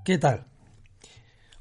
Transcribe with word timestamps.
¿Qué 0.02 0.16
tal? 0.16 0.46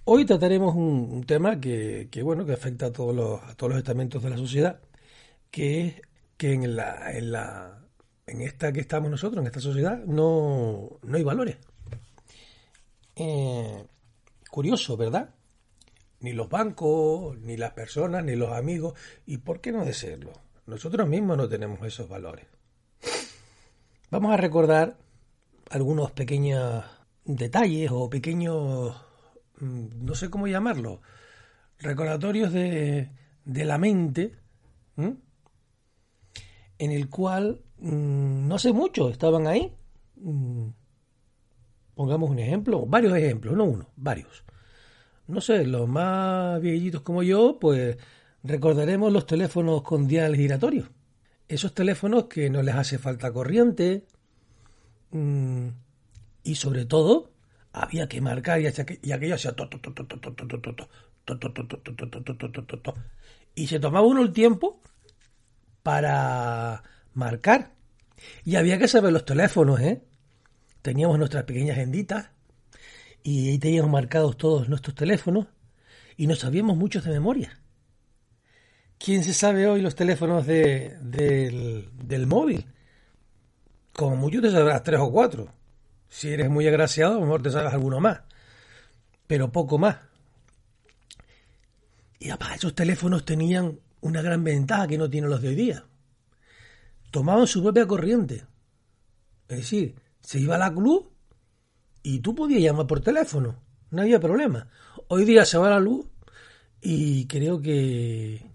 Hoy 0.05 0.23
trataremos 0.23 0.73
un, 0.73 1.25
tema 1.27 1.59
que, 1.59 2.07
bueno 2.23 2.45
que 2.45 2.53
afecta 2.53 2.85
a 2.85 2.91
todos 2.93 3.13
los, 3.13 3.43
a 3.43 3.53
todos 3.55 3.71
los 3.71 3.79
estamentos 3.79 4.23
de 4.23 4.29
la 4.29 4.37
sociedad, 4.37 4.79
que 5.51 5.85
es 5.85 6.01
que 6.37 6.53
en 6.53 6.77
la, 6.77 7.11
en 7.11 7.33
la 7.33 7.77
en 8.27 8.39
esta 8.43 8.71
que 8.71 8.79
estamos 8.79 9.11
nosotros, 9.11 9.41
en 9.41 9.47
esta 9.47 9.59
sociedad, 9.59 9.97
no, 10.05 10.97
no 11.03 11.17
hay 11.17 11.23
valores. 11.23 11.57
Eh, 13.17 13.85
curioso, 14.49 14.95
¿verdad? 14.95 15.29
Ni 16.21 16.33
los 16.33 16.49
bancos, 16.49 17.37
ni 17.39 17.57
las 17.57 17.73
personas, 17.73 18.23
ni 18.23 18.35
los 18.35 18.51
amigos. 18.51 18.93
¿Y 19.25 19.39
por 19.39 19.59
qué 19.59 19.71
no 19.71 19.83
decirlo? 19.83 20.31
Nosotros 20.67 21.07
mismos 21.09 21.37
no 21.37 21.49
tenemos 21.49 21.85
esos 21.85 22.07
valores. 22.07 22.45
Vamos 24.09 24.31
a 24.33 24.37
recordar 24.37 24.97
algunos 25.69 26.11
pequeños 26.11 26.83
detalles 27.25 27.89
o 27.91 28.09
pequeños, 28.09 28.95
mm, 29.59 30.05
no 30.05 30.15
sé 30.15 30.29
cómo 30.29 30.47
llamarlo, 30.47 31.01
recordatorios 31.79 32.53
de, 32.53 33.09
de 33.45 33.65
la 33.65 33.77
mente, 33.77 34.35
en 34.97 36.91
el 36.91 37.09
cual 37.09 37.61
mm, 37.77 38.47
no 38.47 38.59
sé 38.59 38.73
mucho, 38.73 39.09
estaban 39.09 39.47
ahí. 39.47 39.73
Mm, 40.17 40.67
pongamos 41.95 42.29
un 42.29 42.39
ejemplo, 42.39 42.85
varios 42.85 43.17
ejemplos, 43.17 43.55
no 43.55 43.63
uno, 43.63 43.89
varios 43.95 44.43
no 45.31 45.41
sé, 45.41 45.65
los 45.65 45.87
más 45.87 46.61
viejitos 46.61 47.01
como 47.01 47.23
yo, 47.23 47.57
pues 47.59 47.97
recordaremos 48.43 49.11
los 49.11 49.25
teléfonos 49.25 49.81
con 49.81 50.07
dial 50.07 50.35
giratorio. 50.35 50.89
Esos 51.47 51.73
teléfonos 51.73 52.25
que 52.25 52.49
no 52.49 52.61
les 52.61 52.75
hace 52.75 52.97
falta 52.97 53.31
corriente 53.31 54.05
y 56.43 56.55
sobre 56.55 56.85
todo 56.85 57.31
había 57.73 58.07
que 58.07 58.21
marcar 58.21 58.61
y, 58.61 58.67
aquello 58.67 59.35
hacía 59.35 59.55
y 63.55 63.67
se 63.67 63.79
tomaba 63.79 64.07
uno 64.07 64.21
el 64.21 64.31
tiempo 64.31 64.81
para 65.83 66.83
marcar 67.13 67.73
y 68.45 68.55
había 68.55 68.77
que 68.77 68.87
saber 68.87 69.11
los 69.11 69.25
teléfonos, 69.25 69.79
¿eh? 69.81 70.03
Teníamos 70.81 71.17
nuestras 71.17 71.43
pequeñas 71.43 71.77
agenditas 71.77 72.29
y 73.23 73.57
teníamos 73.59 73.91
marcados 73.91 74.37
todos 74.37 74.69
nuestros 74.69 74.95
teléfonos 74.95 75.47
y 76.17 76.27
no 76.27 76.35
sabíamos 76.35 76.77
muchos 76.77 77.03
de 77.03 77.11
memoria. 77.11 77.57
¿Quién 79.03 79.23
se 79.23 79.33
sabe 79.33 79.67
hoy 79.67 79.81
los 79.81 79.95
teléfonos 79.95 80.45
de, 80.45 80.97
del, 81.01 82.27
móvil? 82.27 82.67
Como 83.93 84.15
mucho 84.15 84.41
te 84.41 84.51
sabrás 84.51 84.83
tres 84.83 84.99
o 84.99 85.11
cuatro. 85.11 85.51
Si 86.07 86.29
eres 86.29 86.49
muy 86.49 86.67
agraciado, 86.67 87.13
a 87.13 87.15
lo 87.15 87.21
mejor 87.21 87.41
te 87.41 87.49
sabes 87.49 87.73
alguno 87.73 87.99
más. 87.99 88.21
Pero 89.25 89.51
poco 89.51 89.79
más. 89.79 89.97
Y 92.19 92.29
aparte, 92.29 92.57
esos 92.57 92.75
teléfonos 92.75 93.25
tenían 93.25 93.79
una 94.01 94.21
gran 94.21 94.43
ventaja 94.43 94.87
que 94.87 94.99
no 94.99 95.09
tienen 95.09 95.31
los 95.31 95.41
de 95.41 95.47
hoy 95.47 95.55
día. 95.55 95.83
Tomaban 97.09 97.47
su 97.47 97.63
propia 97.63 97.87
corriente. 97.87 98.45
Es 99.47 99.57
decir, 99.57 99.95
se 100.19 100.39
iba 100.39 100.55
a 100.55 100.59
la 100.59 100.69
luz 100.69 101.05
y 102.03 102.19
tú 102.19 102.35
podías 102.35 102.61
llamar 102.61 102.87
por 102.87 103.01
teléfono, 103.01 103.55
no 103.91 104.01
había 104.01 104.19
problema. 104.19 104.67
Hoy 105.07 105.25
día 105.25 105.45
se 105.45 105.57
va 105.57 105.69
la 105.69 105.79
luz 105.79 106.05
y 106.81 107.27
creo 107.27 107.61
que 107.61 108.45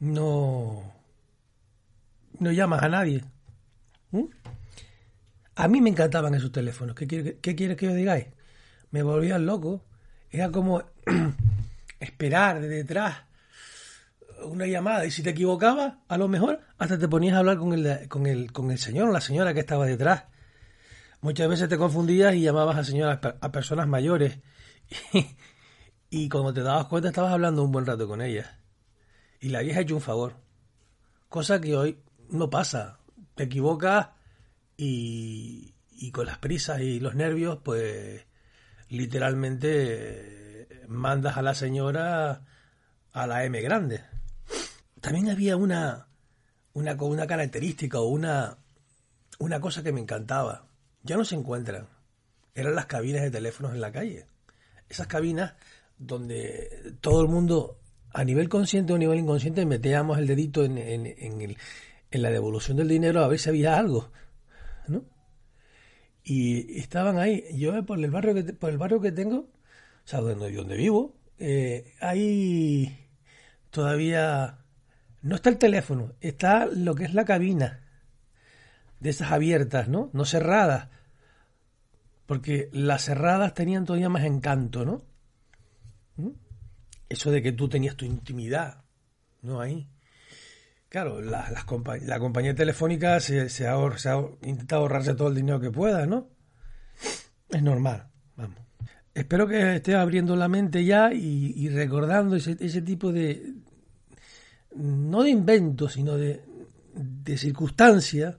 no, 0.00 0.92
no 2.38 2.52
llamas 2.52 2.82
a 2.82 2.88
nadie. 2.88 3.24
¿Mm? 4.10 4.24
A 5.56 5.68
mí 5.68 5.80
me 5.80 5.90
encantaban 5.90 6.34
esos 6.34 6.52
teléfonos. 6.52 6.96
¿Qué, 6.96 7.06
qué, 7.40 7.54
quieres 7.54 7.76
que 7.76 7.86
yo 7.86 7.94
digáis? 7.94 8.26
Me 8.90 9.02
volvían 9.02 9.46
loco. 9.46 9.84
Era 10.30 10.50
como 10.50 10.82
esperar 12.00 12.60
de 12.60 12.68
detrás 12.68 13.22
una 14.44 14.66
llamada 14.66 15.06
y 15.06 15.10
si 15.10 15.22
te 15.22 15.30
equivocabas, 15.30 15.94
a 16.06 16.18
lo 16.18 16.28
mejor 16.28 16.60
hasta 16.76 16.98
te 16.98 17.08
ponías 17.08 17.34
a 17.34 17.38
hablar 17.38 17.56
con 17.56 17.72
el, 17.72 18.08
con 18.08 18.26
el, 18.26 18.52
con 18.52 18.70
el 18.70 18.78
señor 18.78 19.08
o 19.08 19.12
la 19.12 19.20
señora 19.20 19.54
que 19.54 19.60
estaba 19.60 19.86
detrás 19.86 20.24
Muchas 21.24 21.48
veces 21.48 21.70
te 21.70 21.78
confundías 21.78 22.34
y 22.34 22.42
llamabas 22.42 22.76
a 22.76 22.84
señoras, 22.84 23.18
a 23.40 23.50
personas 23.50 23.88
mayores. 23.88 24.40
Y, 26.10 26.28
cuando 26.28 26.52
te 26.52 26.60
dabas 26.60 26.84
cuenta 26.86 27.08
estabas 27.08 27.32
hablando 27.32 27.64
un 27.64 27.72
buen 27.72 27.86
rato 27.86 28.06
con 28.06 28.20
ellas. 28.20 28.46
Y 29.40 29.48
le 29.48 29.56
habías 29.56 29.78
hecho 29.78 29.94
un 29.94 30.02
favor. 30.02 30.36
Cosa 31.30 31.62
que 31.62 31.74
hoy 31.74 31.98
no 32.28 32.50
pasa. 32.50 33.00
Te 33.34 33.44
equivocas 33.44 34.10
y, 34.76 35.74
y 35.90 36.12
con 36.12 36.26
las 36.26 36.36
prisas 36.38 36.82
y 36.82 37.00
los 37.00 37.14
nervios, 37.14 37.58
pues 37.64 38.26
literalmente 38.90 40.84
mandas 40.88 41.38
a 41.38 41.42
la 41.42 41.54
señora 41.54 42.44
a 43.12 43.26
la 43.26 43.44
M 43.44 43.60
grande. 43.62 44.04
También 45.00 45.30
había 45.30 45.56
una, 45.56 46.06
una, 46.74 46.92
una 46.92 47.26
característica 47.26 47.98
o 47.98 48.08
una, 48.08 48.58
una 49.38 49.58
cosa 49.58 49.82
que 49.82 49.90
me 49.90 50.02
encantaba 50.02 50.66
ya 51.04 51.16
no 51.16 51.24
se 51.24 51.36
encuentran. 51.36 51.86
Eran 52.54 52.74
las 52.74 52.86
cabinas 52.86 53.22
de 53.22 53.30
teléfonos 53.30 53.72
en 53.72 53.80
la 53.80 53.92
calle. 53.92 54.26
Esas 54.88 55.06
cabinas 55.06 55.54
donde 55.98 56.96
todo 57.00 57.22
el 57.22 57.28
mundo, 57.28 57.78
a 58.12 58.24
nivel 58.24 58.48
consciente 58.48 58.92
o 58.92 58.96
a 58.96 58.98
nivel 58.98 59.18
inconsciente, 59.18 59.64
metíamos 59.66 60.18
el 60.18 60.26
dedito 60.26 60.64
en, 60.64 60.78
en, 60.78 61.06
en, 61.06 62.22
la 62.22 62.30
devolución 62.30 62.76
del 62.76 62.88
dinero 62.88 63.22
a 63.22 63.28
ver 63.28 63.38
si 63.38 63.50
había 63.50 63.76
algo. 63.76 64.10
¿no? 64.88 65.04
Y 66.22 66.78
estaban 66.78 67.18
ahí. 67.18 67.44
Yo 67.54 67.84
por 67.84 67.98
el 67.98 68.10
barrio 68.10 68.34
que, 68.34 68.52
por 68.54 68.70
el 68.70 68.78
barrio 68.78 69.00
que 69.00 69.12
tengo, 69.12 69.36
o 69.36 70.06
sea, 70.06 70.20
donde, 70.20 70.52
donde 70.52 70.76
vivo, 70.76 71.16
eh, 71.38 71.94
hay 72.00 72.98
todavía... 73.70 74.58
No 75.22 75.36
está 75.36 75.48
el 75.48 75.56
teléfono, 75.56 76.12
está 76.20 76.66
lo 76.66 76.94
que 76.94 77.04
es 77.04 77.14
la 77.14 77.24
cabina 77.24 77.83
de 79.00 79.10
esas 79.10 79.32
abiertas, 79.32 79.88
¿no? 79.88 80.10
No 80.12 80.24
cerradas. 80.24 80.88
Porque 82.26 82.70
las 82.72 83.04
cerradas 83.04 83.54
tenían 83.54 83.84
todavía 83.84 84.08
más 84.08 84.24
encanto, 84.24 84.84
¿no? 84.84 85.02
¿Mm? 86.16 86.30
Eso 87.08 87.30
de 87.30 87.42
que 87.42 87.52
tú 87.52 87.68
tenías 87.68 87.96
tu 87.96 88.04
intimidad, 88.04 88.84
¿no? 89.42 89.60
Ahí. 89.60 89.88
Claro, 90.88 91.20
la, 91.20 91.50
las 91.50 91.66
la 92.02 92.18
compañía 92.20 92.54
telefónica 92.54 93.18
se, 93.20 93.66
ha, 93.66 93.76
intentado 94.42 94.82
ahorrarse 94.82 95.14
todo 95.14 95.28
el 95.28 95.34
dinero 95.34 95.60
que 95.60 95.70
pueda, 95.70 96.06
¿no? 96.06 96.28
Es 97.50 97.62
normal, 97.62 98.06
vamos. 98.36 98.58
Espero 99.12 99.46
que 99.46 99.76
estés 99.76 99.96
abriendo 99.96 100.36
la 100.36 100.48
mente 100.48 100.84
ya 100.84 101.12
y, 101.12 101.68
recordando 101.68 102.36
ese, 102.36 102.56
ese, 102.60 102.80
tipo 102.80 103.12
de, 103.12 103.54
no 104.74 105.24
de 105.24 105.30
invento, 105.30 105.88
sino 105.88 106.16
de, 106.16 106.42
de 106.94 107.36
circunstancias 107.38 108.36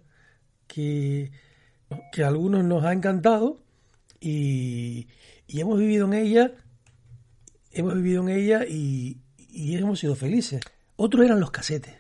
que, 0.68 1.32
que 2.12 2.24
a 2.24 2.28
algunos 2.28 2.64
nos 2.64 2.84
ha 2.84 2.94
encantado 2.94 3.60
y, 4.20 5.08
hemos 5.48 5.78
vivido 5.80 6.06
en 6.08 6.14
ella, 6.14 6.52
hemos 7.72 7.96
vivido 7.96 8.24
en 8.24 8.30
ella 8.30 8.66
y, 8.68 9.22
hemos 9.54 10.00
sido 10.00 10.16
felices. 10.16 10.62
Otros 10.96 11.26
eran 11.26 11.40
los 11.40 11.52
casetes. 11.52 11.94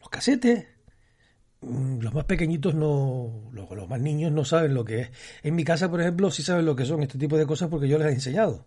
Los 0.00 0.08
casetes, 0.08 0.66
mm, 1.60 2.00
los 2.00 2.14
más 2.14 2.24
pequeñitos 2.24 2.74
no, 2.74 3.50
los, 3.52 3.70
los, 3.70 3.88
más 3.88 4.00
niños 4.00 4.32
no 4.32 4.44
saben 4.44 4.74
lo 4.74 4.84
que 4.84 5.00
es. 5.00 5.10
En 5.42 5.54
mi 5.54 5.64
casa, 5.64 5.90
por 5.90 6.00
ejemplo, 6.00 6.30
sí 6.30 6.42
saben 6.42 6.66
lo 6.66 6.76
que 6.76 6.84
son 6.84 7.02
este 7.02 7.18
tipo 7.18 7.36
de 7.36 7.46
cosas 7.46 7.68
porque 7.68 7.88
yo 7.88 7.98
les 7.98 8.08
he 8.08 8.12
enseñado. 8.12 8.66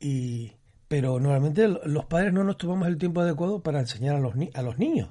Y, 0.00 0.52
pero 0.88 1.18
normalmente 1.20 1.68
los 1.68 2.06
padres 2.06 2.32
no 2.32 2.44
nos 2.44 2.58
tomamos 2.58 2.88
el 2.88 2.98
tiempo 2.98 3.20
adecuado 3.20 3.62
para 3.62 3.80
enseñar 3.80 4.16
a 4.16 4.20
los, 4.20 4.34
a 4.54 4.62
los 4.62 4.78
niños. 4.78 5.10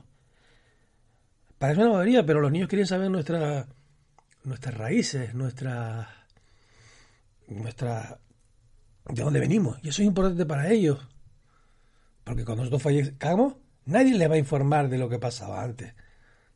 Parece 1.63 1.80
una 1.80 1.92
bobería, 1.92 2.25
pero 2.25 2.42
los 2.42 2.51
niños 2.51 2.68
quieren 2.68 2.86
saber 2.86 3.10
nuestra, 3.10 3.65
nuestras 4.44 4.75
raíces, 4.75 5.33
nuestra, 5.33 6.27
nuestra, 7.48 8.19
de 9.07 9.24
dónde 9.24 9.39
venimos. 9.39 9.80
Y 9.81 9.88
eso 9.88 10.01
es 10.01 10.07
importante 10.10 10.45
para 10.45 10.69
ellos. 10.69 11.00
Porque 12.25 12.44
cuando 12.44 12.63
nosotros 12.63 12.83
fallezcamos, 12.83 13.54
Nadie 13.86 14.18
les 14.18 14.30
va 14.30 14.36
a 14.36 14.39
informar 14.39 14.89
de 14.89 14.98
lo 14.98 15.07
que 15.07 15.19
pasaba 15.19 15.63
antes, 15.63 15.94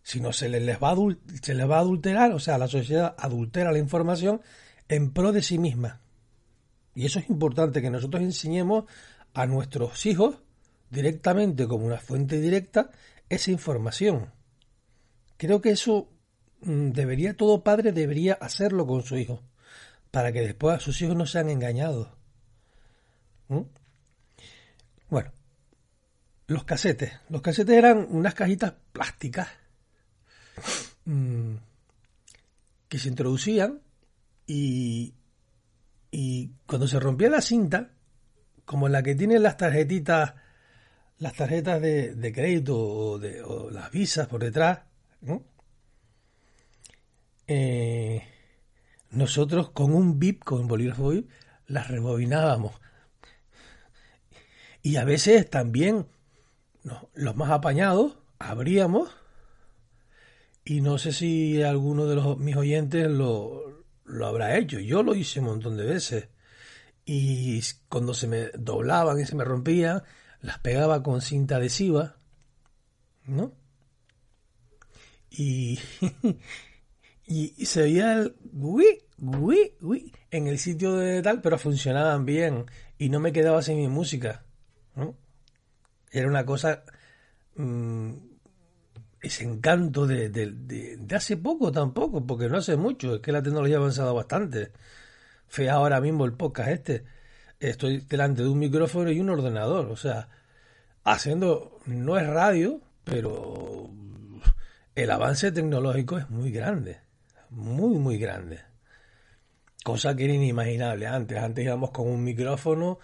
sino 0.04 0.34
se 0.34 0.50
les, 0.50 0.78
va, 0.78 0.94
se 1.42 1.54
les 1.54 1.70
va 1.70 1.78
a 1.78 1.80
adulterar, 1.80 2.34
o 2.34 2.40
sea, 2.40 2.58
la 2.58 2.68
sociedad 2.68 3.16
adultera 3.18 3.72
la 3.72 3.80
información 3.80 4.42
en 4.90 5.14
pro 5.14 5.32
de 5.32 5.42
sí 5.42 5.58
misma. 5.58 6.02
Y 6.96 7.06
eso 7.06 7.20
es 7.20 7.30
importante, 7.30 7.82
que 7.82 7.90
nosotros 7.90 8.22
enseñemos 8.22 8.84
a 9.34 9.46
nuestros 9.46 10.06
hijos 10.06 10.40
directamente, 10.90 11.66
como 11.66 11.86
una 11.86 12.02
fuente 12.02 12.42
directa, 12.42 12.92
esa 13.30 13.52
información. 13.52 14.36
Creo 15.38 15.62
que 15.62 15.72
eso 15.72 16.10
mm, 16.62 16.90
debería, 16.92 17.36
todo 17.36 17.64
padre 17.64 17.92
debería 17.92 18.34
hacerlo 18.34 18.86
con 18.86 19.04
su 19.04 19.18
hijo, 19.18 19.44
para 20.12 20.32
que 20.32 20.42
después 20.42 20.82
sus 20.82 21.02
hijos 21.02 21.16
no 21.16 21.26
sean 21.26 21.50
engañados. 21.50 22.10
¿Mm? 23.48 23.62
Bueno, 25.10 25.32
los 26.48 26.64
casetes. 26.64 27.14
Los 27.30 27.42
casetes 27.42 27.76
eran 27.76 28.08
unas 28.10 28.34
cajitas 28.34 28.74
plásticas 28.92 29.48
mm, 31.06 31.56
que 32.90 33.00
se 33.00 33.10
introducían 33.10 33.82
y, 34.46 35.14
y 36.12 36.52
cuando 36.66 36.88
se 36.88 37.00
rompía 37.00 37.30
la 37.30 37.42
cinta, 37.42 37.92
como 38.66 38.90
la 38.90 39.04
que 39.04 39.16
tienen 39.16 39.44
las 39.44 39.58
tarjetitas, 39.58 40.34
las 41.20 41.34
tarjetas 41.34 41.82
de, 41.82 42.32
crédito 42.34 42.78
o, 42.78 43.20
de, 43.20 43.42
las 43.72 43.92
visas 43.92 44.28
por 44.28 44.44
detrás, 44.44 44.80
eh, 47.48 48.24
nosotros 49.12 49.70
con 49.72 49.94
un 49.94 50.20
VIP, 50.20 50.44
con 50.44 50.62
un 50.62 50.68
bolígrafo 50.68 51.10
VIP, 51.10 51.30
las 51.68 51.88
rebobinábamos. 51.88 52.74
Y 54.82 54.98
a 54.98 55.06
veces 55.06 55.50
también 55.50 56.08
los 57.14 57.36
más 57.36 57.52
apañados 57.52 58.18
abríamos 58.40 59.10
y 60.64 60.82
no 60.82 60.98
sé 60.98 61.14
si 61.14 61.62
alguno 61.64 62.06
de 62.06 62.16
los, 62.16 62.38
mis 62.38 62.56
oyentes 62.56 63.10
lo, 63.10 63.86
lo 64.04 64.28
habrá 64.28 64.58
hecho. 64.58 64.80
Yo 64.80 65.04
lo 65.04 65.16
hice 65.16 65.40
un 65.40 65.46
montón 65.46 65.78
de 65.78 65.86
veces. 65.86 66.28
Y 67.06 67.62
cuando 67.88 68.14
se 68.14 68.28
me 68.28 68.50
doblaban 68.50 69.18
y 69.20 69.26
se 69.26 69.36
me 69.36 69.46
rompían, 69.46 70.04
las 70.42 70.60
pegaba 70.60 71.04
con 71.04 71.22
cinta 71.22 71.56
adhesiva, 71.56 72.18
¿no? 73.26 73.54
Y, 77.30 77.54
y, 77.58 77.66
se 77.66 77.82
veía 77.82 78.14
el 78.14 78.38
uy, 78.54 79.04
uy, 79.20 79.74
uy, 79.82 80.14
en 80.32 80.48
el 80.48 80.58
sitio 80.58 80.96
de 80.96 81.22
tal, 81.22 81.42
pero 81.42 81.60
funcionaban 81.60 82.26
bien 82.26 82.68
y 82.98 83.10
no 83.10 83.20
me 83.20 83.34
quedaba 83.34 83.62
sin 83.62 83.76
mi 83.76 83.90
música, 83.90 84.46
¿no? 84.96 85.18
Era 86.10 86.30
una 86.30 86.46
cosa 86.46 86.86
Mm, 87.58 88.14
ese 89.22 89.44
encanto 89.44 90.06
de, 90.08 90.30
de, 90.30 91.16
hace 91.16 91.38
poco 91.38 91.72
tampoco, 91.72 92.26
porque 92.26 92.50
no 92.50 92.58
hace 92.58 92.78
mucho, 92.78 93.16
es 93.16 93.22
que 93.22 93.32
la 93.32 93.42
tecnología 93.44 93.78
ha 93.78 93.80
avanzado 93.80 94.14
bastante. 94.14 94.72
Fue 95.48 95.70
ahora 95.70 96.02
mismo 96.02 96.26
el 96.26 96.34
podcast 96.34 96.70
este, 96.70 97.06
estoy 97.60 98.00
delante 98.02 98.44
de 98.44 98.50
un 98.50 98.60
micrófono 98.60 99.12
y 99.12 99.20
un 99.20 99.30
ordenador, 99.30 99.88
o 99.88 99.98
sea, 99.98 100.30
haciendo, 101.04 101.80
no 101.86 102.18
es 102.18 102.28
radio, 102.28 102.82
pero 103.04 103.90
el 104.98 105.12
avance 105.12 105.52
tecnológico 105.52 106.18
es 106.18 106.28
muy 106.32 106.52
grande, 106.52 107.02
muy, 107.52 108.00
muy 108.00 108.18
grande. 108.18 108.62
Cosa 109.84 110.16
que 110.16 110.26
era 110.26 110.34
inimaginable 110.34 111.06
antes. 111.06 111.38
Antes 111.38 111.66
íbamos 111.66 111.92
con 111.92 112.08
un 112.08 112.24
micrófono, 112.24 112.98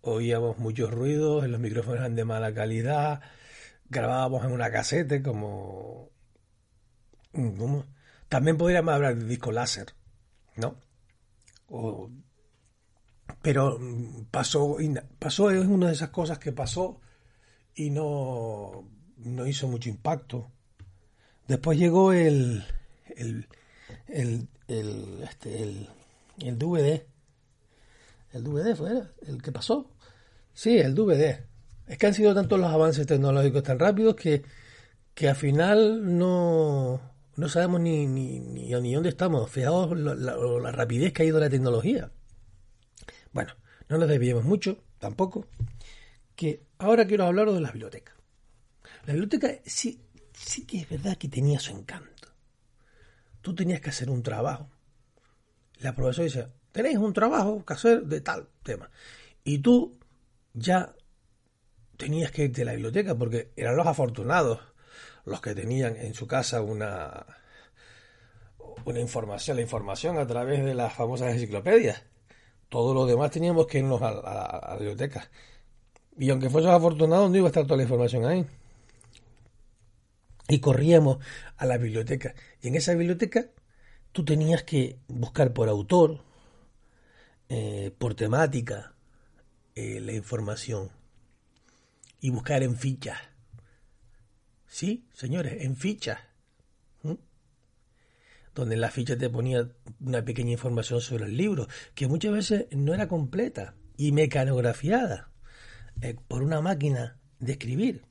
oíamos 0.00 0.58
muchos 0.58 0.92
ruidos, 0.92 1.48
los 1.48 1.58
micrófonos 1.58 1.98
eran 1.98 2.14
de 2.14 2.24
mala 2.24 2.54
calidad, 2.54 3.20
grabábamos 3.88 4.44
en 4.44 4.52
una 4.52 4.70
casete 4.70 5.22
como... 5.22 6.10
También 8.28 8.56
podríamos 8.56 8.94
hablar 8.94 9.16
de 9.16 9.24
disco 9.24 9.50
láser, 9.50 9.86
¿no? 10.54 10.76
pero 13.42 13.78
pasó, 14.30 14.76
pasó, 15.18 15.50
es 15.50 15.66
una 15.66 15.88
de 15.88 15.94
esas 15.94 16.10
cosas 16.10 16.38
que 16.38 16.52
pasó 16.52 17.00
y 17.74 17.90
no, 17.90 18.88
no 19.16 19.46
hizo 19.46 19.66
mucho 19.66 19.88
impacto. 19.88 20.52
Después 21.50 21.80
llegó 21.80 22.12
el, 22.12 22.62
el, 23.16 23.48
el, 24.06 24.46
el, 24.68 25.20
este, 25.24 25.60
el, 25.64 25.88
el 26.38 26.56
DVD. 26.56 27.02
¿El 28.32 28.44
DVD 28.44 28.76
fue 28.76 29.02
el 29.26 29.42
que 29.42 29.50
pasó? 29.50 29.90
Sí, 30.54 30.78
el 30.78 30.94
DVD. 30.94 31.40
Es 31.88 31.98
que 31.98 32.06
han 32.06 32.14
sido 32.14 32.36
tantos 32.36 32.60
los 32.60 32.70
avances 32.70 33.04
tecnológicos 33.04 33.64
tan 33.64 33.80
rápidos 33.80 34.14
que, 34.14 34.44
que 35.12 35.28
al 35.28 35.34
final 35.34 36.16
no, 36.16 37.00
no 37.34 37.48
sabemos 37.48 37.80
ni, 37.80 38.06
ni, 38.06 38.38
ni, 38.38 38.94
dónde 38.94 39.08
estamos. 39.08 39.50
Fijaos 39.50 39.98
la, 39.98 40.14
la, 40.14 40.70
rapidez 40.70 41.12
que 41.12 41.24
ha 41.24 41.26
ido 41.26 41.40
la 41.40 41.50
tecnología. 41.50 42.12
Bueno, 43.32 43.54
no 43.88 43.98
nos 43.98 44.08
desviemos 44.08 44.44
mucho, 44.44 44.84
tampoco. 45.00 45.48
Que 46.36 46.62
ahora 46.78 47.08
quiero 47.08 47.24
hablaros 47.24 47.56
de 47.56 47.60
las 47.60 47.72
bibliotecas. 47.72 48.14
La 49.04 49.14
biblioteca 49.14 49.50
sí, 49.64 50.00
sí 50.50 50.66
que 50.66 50.80
es 50.80 50.88
verdad 50.88 51.16
que 51.16 51.28
tenía 51.28 51.60
su 51.60 51.72
encanto. 51.72 52.28
Tú 53.40 53.54
tenías 53.54 53.80
que 53.80 53.90
hacer 53.90 54.10
un 54.10 54.22
trabajo. 54.22 54.68
La 55.78 55.94
profesora 55.94 56.24
dice, 56.24 56.48
tenéis 56.72 56.98
un 56.98 57.12
trabajo 57.12 57.64
que 57.64 57.72
hacer 57.72 58.02
de 58.02 58.20
tal 58.20 58.48
tema. 58.62 58.90
Y 59.44 59.58
tú 59.58 59.98
ya 60.52 60.94
tenías 61.96 62.32
que 62.32 62.44
irte 62.44 62.62
a 62.62 62.64
la 62.66 62.72
biblioteca 62.72 63.14
porque 63.14 63.52
eran 63.56 63.76
los 63.76 63.86
afortunados 63.86 64.58
los 65.24 65.40
que 65.40 65.54
tenían 65.54 65.96
en 65.96 66.14
su 66.14 66.26
casa 66.26 66.62
una, 66.62 67.26
una 68.84 69.00
información, 69.00 69.56
la 69.56 69.62
información 69.62 70.18
a 70.18 70.26
través 70.26 70.64
de 70.64 70.74
las 70.74 70.92
famosas 70.92 71.32
enciclopedias. 71.32 72.02
Todos 72.68 72.94
los 72.94 73.08
demás 73.08 73.30
teníamos 73.30 73.66
que 73.66 73.78
irnos 73.78 74.02
a, 74.02 74.12
la 74.12 74.76
biblioteca. 74.76 75.30
Y 76.18 76.30
aunque 76.30 76.50
fuésemos 76.50 76.76
afortunados, 76.76 77.30
no 77.30 77.36
iba 77.36 77.46
a 77.46 77.50
estar 77.50 77.64
toda 77.64 77.76
la 77.76 77.84
información 77.84 78.24
ahí. 78.24 78.46
Y 80.50 80.58
corríamos 80.58 81.18
a 81.56 81.64
la 81.64 81.78
biblioteca. 81.78 82.34
Y 82.60 82.68
en 82.68 82.74
esa 82.74 82.92
biblioteca 82.94 83.46
tú 84.10 84.24
tenías 84.24 84.64
que 84.64 84.98
buscar 85.06 85.52
por 85.52 85.68
autor, 85.68 86.24
eh, 87.48 87.94
por 87.96 88.14
temática, 88.14 88.94
eh, 89.76 90.00
la 90.00 90.12
información 90.12 90.90
y 92.20 92.30
buscar 92.30 92.64
en 92.64 92.76
fichas. 92.76 93.18
Sí, 94.66 95.06
señores, 95.14 95.62
en 95.62 95.76
fichas. 95.76 96.18
Donde 98.52 98.74
en 98.74 98.80
la 98.80 98.90
ficha 98.90 99.16
te 99.16 99.30
ponía 99.30 99.70
una 100.00 100.24
pequeña 100.24 100.50
información 100.50 101.00
sobre 101.00 101.26
el 101.26 101.36
libro, 101.36 101.68
que 101.94 102.08
muchas 102.08 102.32
veces 102.32 102.66
no 102.72 102.92
era 102.92 103.06
completa 103.06 103.76
y 103.96 104.10
mecanografiada 104.10 105.30
eh, 106.02 106.16
por 106.26 106.42
una 106.42 106.60
máquina 106.60 107.20
de 107.38 107.52
escribir. 107.52 108.04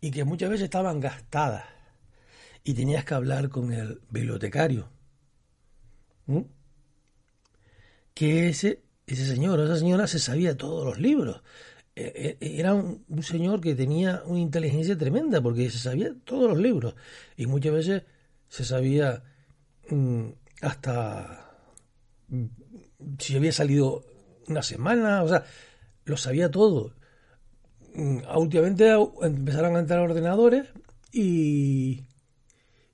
Y 0.00 0.10
que 0.10 0.24
muchas 0.24 0.50
veces 0.50 0.64
estaban 0.64 1.00
gastadas 1.00 1.64
y 2.64 2.74
tenías 2.74 3.04
que 3.04 3.14
hablar 3.14 3.48
con 3.48 3.72
el 3.72 4.00
bibliotecario. 4.10 4.88
Que 8.14 8.48
ese 8.48 8.86
ese 9.06 9.26
señor 9.26 9.60
o 9.60 9.64
esa 9.64 9.78
señora 9.78 10.06
se 10.06 10.18
sabía 10.18 10.56
todos 10.56 10.84
los 10.84 10.98
libros. 10.98 11.42
E, 11.94 12.36
e, 12.40 12.60
era 12.60 12.74
un, 12.74 13.04
señor 13.22 13.60
que 13.60 13.74
tenía 13.74 14.22
una 14.26 14.40
inteligencia 14.40 14.98
tremenda 14.98 15.40
porque 15.40 15.70
se 15.70 15.78
sabía 15.78 16.14
todos 16.24 16.50
los 16.50 16.58
libros 16.58 16.94
y 17.36 17.46
muchas 17.46 17.72
veces 17.72 18.02
se 18.48 18.64
sabía 18.64 19.22
mm, 19.88 20.28
hasta 20.60 21.56
mm, 22.28 22.46
si 23.18 23.36
había 23.36 23.52
salido 23.52 24.04
una 24.48 24.62
semana, 24.62 25.22
o 25.22 25.28
sea, 25.28 25.44
lo 26.04 26.16
sabía 26.16 26.50
todo. 26.50 26.94
Mm, 27.96 28.18
últimamente 28.36 28.92
empezaron 29.22 29.74
a 29.76 29.80
entrar 29.80 30.00
ordenadores 30.00 30.68
y, 31.12 32.04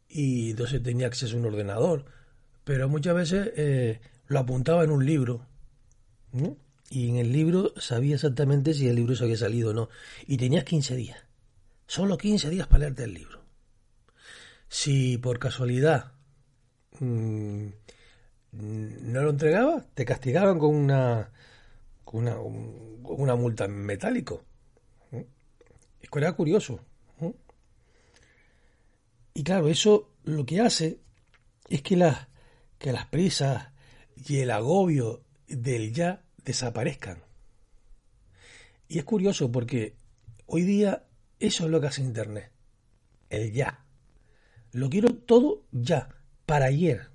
entonces 0.08 0.80
tenía 0.82 1.08
acceso 1.08 1.36
a 1.36 1.40
un 1.40 1.46
ordenador, 1.46 2.04
pero 2.62 2.88
muchas 2.88 3.14
veces 3.16 3.50
eh, 3.56 4.00
lo 4.28 4.38
apuntaba 4.38 4.84
en 4.84 4.92
un 4.92 5.04
libro 5.04 5.44
y 6.88 7.08
en 7.08 7.16
el 7.16 7.32
libro 7.32 7.72
sabía 7.78 8.14
exactamente 8.14 8.74
si 8.74 8.86
el 8.86 8.94
libro 8.94 9.16
se 9.16 9.24
había 9.24 9.36
salido 9.36 9.70
o 9.70 9.74
no. 9.74 9.88
Y 10.26 10.36
tenías 10.36 10.64
15 10.64 10.94
días. 10.94 11.18
Solo 11.86 12.16
15 12.16 12.48
días 12.50 12.68
para 12.68 12.80
leerte 12.80 13.04
el 13.04 13.14
libro. 13.14 13.42
Si 14.68 15.18
por 15.18 15.38
casualidad 15.38 16.12
mm, 17.00 17.66
no 18.52 19.22
lo 19.22 19.30
entregabas, 19.30 19.84
te 19.94 20.04
castigaban 20.04 20.58
con 20.58 20.74
una, 20.74 21.30
con 22.04 22.22
una, 22.22 22.36
una 22.38 23.34
multa 23.34 23.64
en 23.64 23.72
metálico. 23.72 24.44
Era 26.10 26.32
curioso. 26.32 26.80
Y 29.34 29.44
claro, 29.44 29.68
eso 29.68 30.10
lo 30.24 30.44
que 30.44 30.60
hace 30.60 31.00
es 31.68 31.82
que 31.82 31.96
las, 31.96 32.28
que 32.78 32.92
las 32.92 33.06
prisas 33.06 33.68
y 34.28 34.38
el 34.38 34.50
agobio 34.50 35.24
del 35.48 35.92
ya 35.92 36.22
desaparezcan. 36.44 37.22
Y 38.88 38.98
es 38.98 39.04
curioso 39.04 39.50
porque 39.50 39.96
hoy 40.46 40.62
día 40.62 41.06
eso 41.40 41.64
es 41.64 41.70
lo 41.70 41.80
que 41.80 41.86
hace 41.86 42.02
Internet. 42.02 42.52
El 43.30 43.52
ya. 43.52 43.86
Lo 44.72 44.90
quiero 44.90 45.14
todo 45.14 45.64
ya, 45.72 46.08
para 46.44 46.66
ayer. 46.66 47.10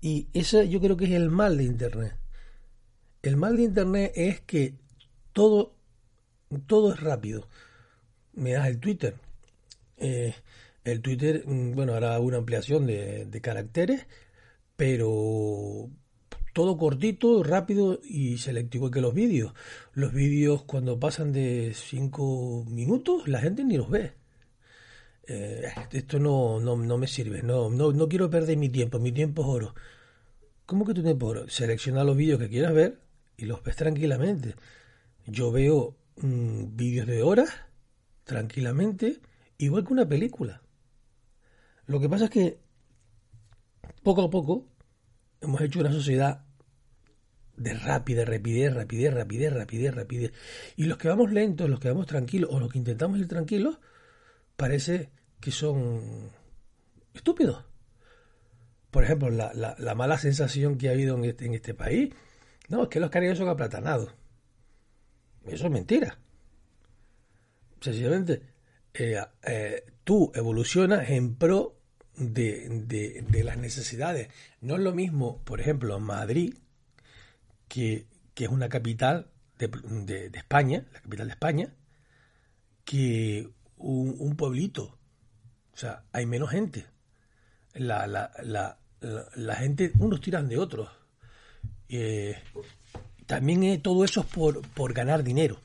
Y 0.00 0.28
ese 0.32 0.68
yo 0.68 0.80
creo 0.80 0.96
que 0.96 1.04
es 1.04 1.12
el 1.12 1.30
mal 1.30 1.56
de 1.58 1.64
Internet. 1.64 2.16
El 3.22 3.36
mal 3.36 3.56
de 3.56 3.62
Internet 3.62 4.12
es 4.14 4.40
que 4.40 4.74
todo, 5.32 5.76
todo 6.66 6.92
es 6.92 7.00
rápido. 7.00 7.48
Me 8.34 8.52
das 8.52 8.68
el 8.68 8.78
Twitter. 8.78 9.14
Eh, 9.96 10.34
el 10.84 11.02
Twitter, 11.02 11.44
mm, 11.46 11.72
bueno, 11.72 11.94
hará 11.94 12.18
una 12.20 12.38
ampliación 12.38 12.86
de, 12.86 13.40
caracteres, 13.42 14.06
pero 14.76 15.90
todo 16.54 16.78
cortito, 16.78 17.42
rápido 17.42 18.00
y 18.04 18.38
selectivo 18.38 18.90
que 18.90 19.00
los 19.00 19.14
vídeos. 19.14 19.52
Los 19.92 20.12
vídeos 20.12 20.62
cuando 20.64 20.98
pasan 20.98 21.32
de 21.32 21.72
5 21.74 22.64
minutos, 22.68 23.28
la 23.28 23.40
gente 23.40 23.64
ni 23.64 23.76
los 23.76 23.90
ve. 23.90 24.12
Eh, 25.26 25.64
esto 25.92 26.18
no, 26.18 26.58
no, 26.60 26.76
no, 26.76 26.98
me 26.98 27.06
sirve, 27.06 27.42
no, 27.42 27.68
no, 27.68 27.92
no 27.92 28.08
quiero 28.08 28.30
perder 28.30 28.56
mi 28.56 28.70
tiempo, 28.70 28.98
mi 28.98 29.12
tiempo 29.12 29.42
es 29.42 29.48
oro. 29.48 29.74
¿Cómo 30.66 30.86
que 30.86 30.94
tu 30.94 31.02
tiempo 31.02 31.26
es 31.26 31.30
oro? 31.38 31.50
Selecciona 31.50 32.04
los 32.04 32.16
vídeos 32.16 32.38
que 32.38 32.48
quieras 32.48 32.72
ver 32.72 32.98
y 33.36 33.44
los 33.46 33.62
ves 33.62 33.76
tranquilamente. 33.76 34.54
Yo 35.26 35.52
veo 35.52 35.96
vídeos 36.22 37.06
de 37.06 37.22
horas 37.22 37.50
tranquilamente, 38.24 39.20
igual 39.56 39.84
que 39.84 39.92
una 39.92 40.08
película. 40.08 40.62
Lo 41.86 42.00
que 42.00 42.08
pasa 42.08 42.24
es 42.24 42.30
que 42.30 42.58
poco 44.02 44.22
a 44.22 44.30
poco 44.30 44.66
hemos 45.40 45.60
hecho 45.60 45.80
una 45.80 45.92
sociedad 45.92 46.44
de 47.56 47.74
rápida, 47.74 48.24
rapidez, 48.24 48.72
rapidez, 48.72 49.12
rapidez, 49.12 49.52
rapidez, 49.52 49.94
rapidez. 49.94 50.32
Y 50.76 50.84
los 50.84 50.98
que 50.98 51.08
vamos 51.08 51.32
lentos, 51.32 51.68
los 51.68 51.80
que 51.80 51.88
vamos 51.88 52.06
tranquilos, 52.06 52.50
o 52.52 52.60
los 52.60 52.70
que 52.70 52.78
intentamos 52.78 53.18
ir 53.18 53.26
tranquilos, 53.26 53.78
parece 54.56 55.10
que 55.40 55.50
son 55.50 56.30
estúpidos. 57.14 57.64
Por 58.90 59.04
ejemplo, 59.04 59.28
la, 59.30 59.52
la, 59.54 59.94
mala 59.94 60.18
sensación 60.18 60.78
que 60.78 60.88
ha 60.88 60.92
habido 60.92 61.16
en 61.16 61.24
este, 61.24 61.46
en 61.46 61.54
este 61.54 61.74
país, 61.74 62.14
no, 62.68 62.84
es 62.84 62.88
que 62.88 63.00
los 63.00 63.10
cariños 63.10 63.38
son 63.38 63.48
aplatanados. 63.48 64.14
Eso 65.50 65.66
es 65.66 65.70
mentira. 65.70 66.18
Sencillamente, 67.80 68.42
eh, 68.94 69.20
eh, 69.44 69.84
tú 70.04 70.32
evolucionas 70.34 71.08
en 71.10 71.36
pro 71.36 71.78
de, 72.16 73.22
de, 73.28 73.44
las 73.44 73.56
necesidades. 73.56 74.28
No 74.60 74.74
es 74.74 74.80
lo 74.80 74.92
mismo, 74.92 75.42
por 75.44 75.60
ejemplo, 75.60 75.98
Madrid, 76.00 76.54
que, 77.68 78.06
que 78.34 78.44
es 78.44 78.50
una 78.50 78.68
capital 78.68 79.30
de, 79.58 79.68
de, 80.28 80.38
España, 80.38 80.86
la 80.92 81.00
capital 81.00 81.26
de 81.28 81.32
España, 81.32 81.74
que 82.84 83.48
un, 83.76 84.16
un 84.18 84.36
pueblito. 84.36 84.98
O 85.72 85.76
sea, 85.76 86.04
hay 86.12 86.26
menos 86.26 86.50
gente. 86.50 86.86
La, 87.74 88.06
la, 88.06 88.32
la, 88.42 88.78
la, 89.00 89.54
gente, 89.54 89.92
unos 89.98 90.20
tiran 90.20 90.48
de 90.48 90.58
otros. 90.58 90.90
Eh, 91.88 92.36
también 93.28 93.82
todo 93.82 94.04
eso 94.04 94.20
es 94.20 94.26
por, 94.26 94.66
por 94.68 94.94
ganar 94.94 95.22
dinero. 95.22 95.60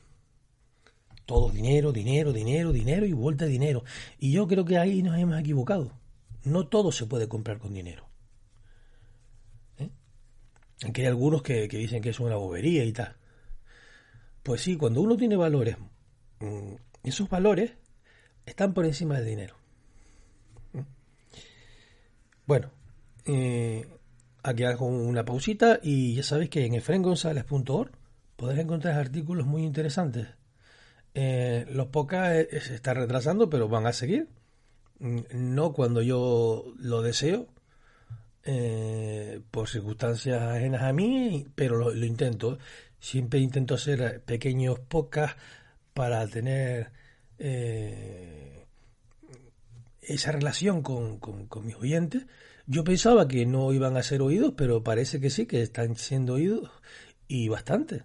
Todo 1.24 1.48
dinero, 1.48 1.92
dinero, 1.92 2.30
dinero, 2.30 2.72
dinero 2.72 3.06
y 3.06 3.14
vuelta 3.14 3.46
de 3.46 3.52
dinero. 3.52 3.84
Y 4.18 4.32
yo 4.32 4.46
creo 4.46 4.66
que 4.66 4.76
ahí 4.76 5.02
nos 5.02 5.18
hemos 5.18 5.40
equivocado. 5.40 5.90
No 6.42 6.66
todo 6.66 6.92
se 6.92 7.06
puede 7.06 7.26
comprar 7.26 7.58
con 7.58 7.72
dinero. 7.72 8.04
¿Eh? 9.78 9.88
Aunque 10.82 11.00
hay 11.00 11.06
algunos 11.06 11.40
que, 11.40 11.66
dicen 11.66 12.02
que 12.02 12.10
es 12.10 12.20
una 12.20 12.36
bobería 12.36 12.84
y 12.84 12.92
tal. 12.92 13.16
Pues 14.42 14.60
sí, 14.60 14.76
cuando 14.76 15.00
uno 15.00 15.16
tiene 15.16 15.36
valores, 15.36 15.78
mm, 16.40 16.74
esos 17.02 17.30
valores 17.30 17.72
están 18.44 18.74
por 18.74 18.84
encima 18.84 19.16
del 19.16 19.24
dinero. 19.24 19.56
¿Eh? 20.74 20.84
Bueno, 22.44 22.70
eh, 23.24 23.88
aquí 24.44 24.62
hago 24.64 24.86
una 24.86 25.24
pausita 25.24 25.80
y 25.82 26.14
ya 26.14 26.22
sabéis 26.22 26.50
que 26.50 26.64
en 26.64 26.74
efrengonzales.org 26.74 27.90
podrás 28.36 28.58
encontrar 28.60 28.94
artículos 28.98 29.46
muy 29.46 29.64
interesantes. 29.64 30.28
los 31.14 31.86
podcasts 31.88 32.64
se 32.64 32.76
están 32.76 32.96
retrasando, 32.96 33.50
pero 33.50 33.68
van 33.68 33.86
a 33.86 33.92
seguir 33.92 34.28
no 34.98 35.72
cuando 35.72 36.02
yo 36.02 36.72
lo 36.78 37.02
deseo, 37.02 37.48
eh, 38.44 39.40
por 39.50 39.68
circunstancias 39.68 40.42
ajenas 40.42 40.82
a 40.82 40.92
mí, 40.92 41.46
pero 41.54 41.90
lo, 41.92 42.04
intento. 42.04 42.58
Siempre 43.00 43.40
intento 43.40 43.74
hacer 43.74 44.22
pequeños 44.22 44.78
podcasts 44.80 45.40
para 45.92 46.26
tener 46.26 46.90
eh, 47.38 48.66
esa 50.00 50.32
relación 50.32 50.82
con, 50.82 51.20
mis 51.64 51.76
oyentes. 51.76 52.26
Yo 52.66 52.82
pensaba 52.84 53.28
que 53.28 53.44
no 53.44 53.72
iban 53.72 53.96
a 53.96 54.02
ser 54.02 54.22
oídos, 54.22 54.54
pero 54.56 54.82
parece 54.82 55.20
que 55.20 55.30
sí, 55.30 55.46
que 55.46 55.62
están 55.62 55.96
siendo 55.96 56.34
oídos 56.34 56.70
y 57.28 57.48
bastante. 57.48 58.04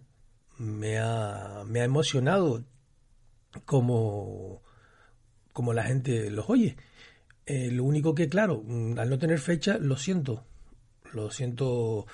Me 0.58 1.00
ha, 1.00 1.64
me 1.66 1.80
ha 1.82 1.86
emocionado 1.86 2.66
como, 3.66 4.62
como 5.54 5.74
la 5.74 5.84
gente 5.84 6.30
los 6.30 6.50
oye. 6.50 6.76
Eh, 7.46 7.72
lo 7.72 7.84
único 7.84 8.14
que, 8.14 8.30
claro, 8.30 8.62
mm, 8.66 9.00
al 9.00 9.10
no 9.10 9.18
tener 9.18 9.40
fecha, 9.40 9.78
lo 9.78 9.98
siento. 9.98 10.46
Lo 11.14 11.32
siento. 11.32 12.06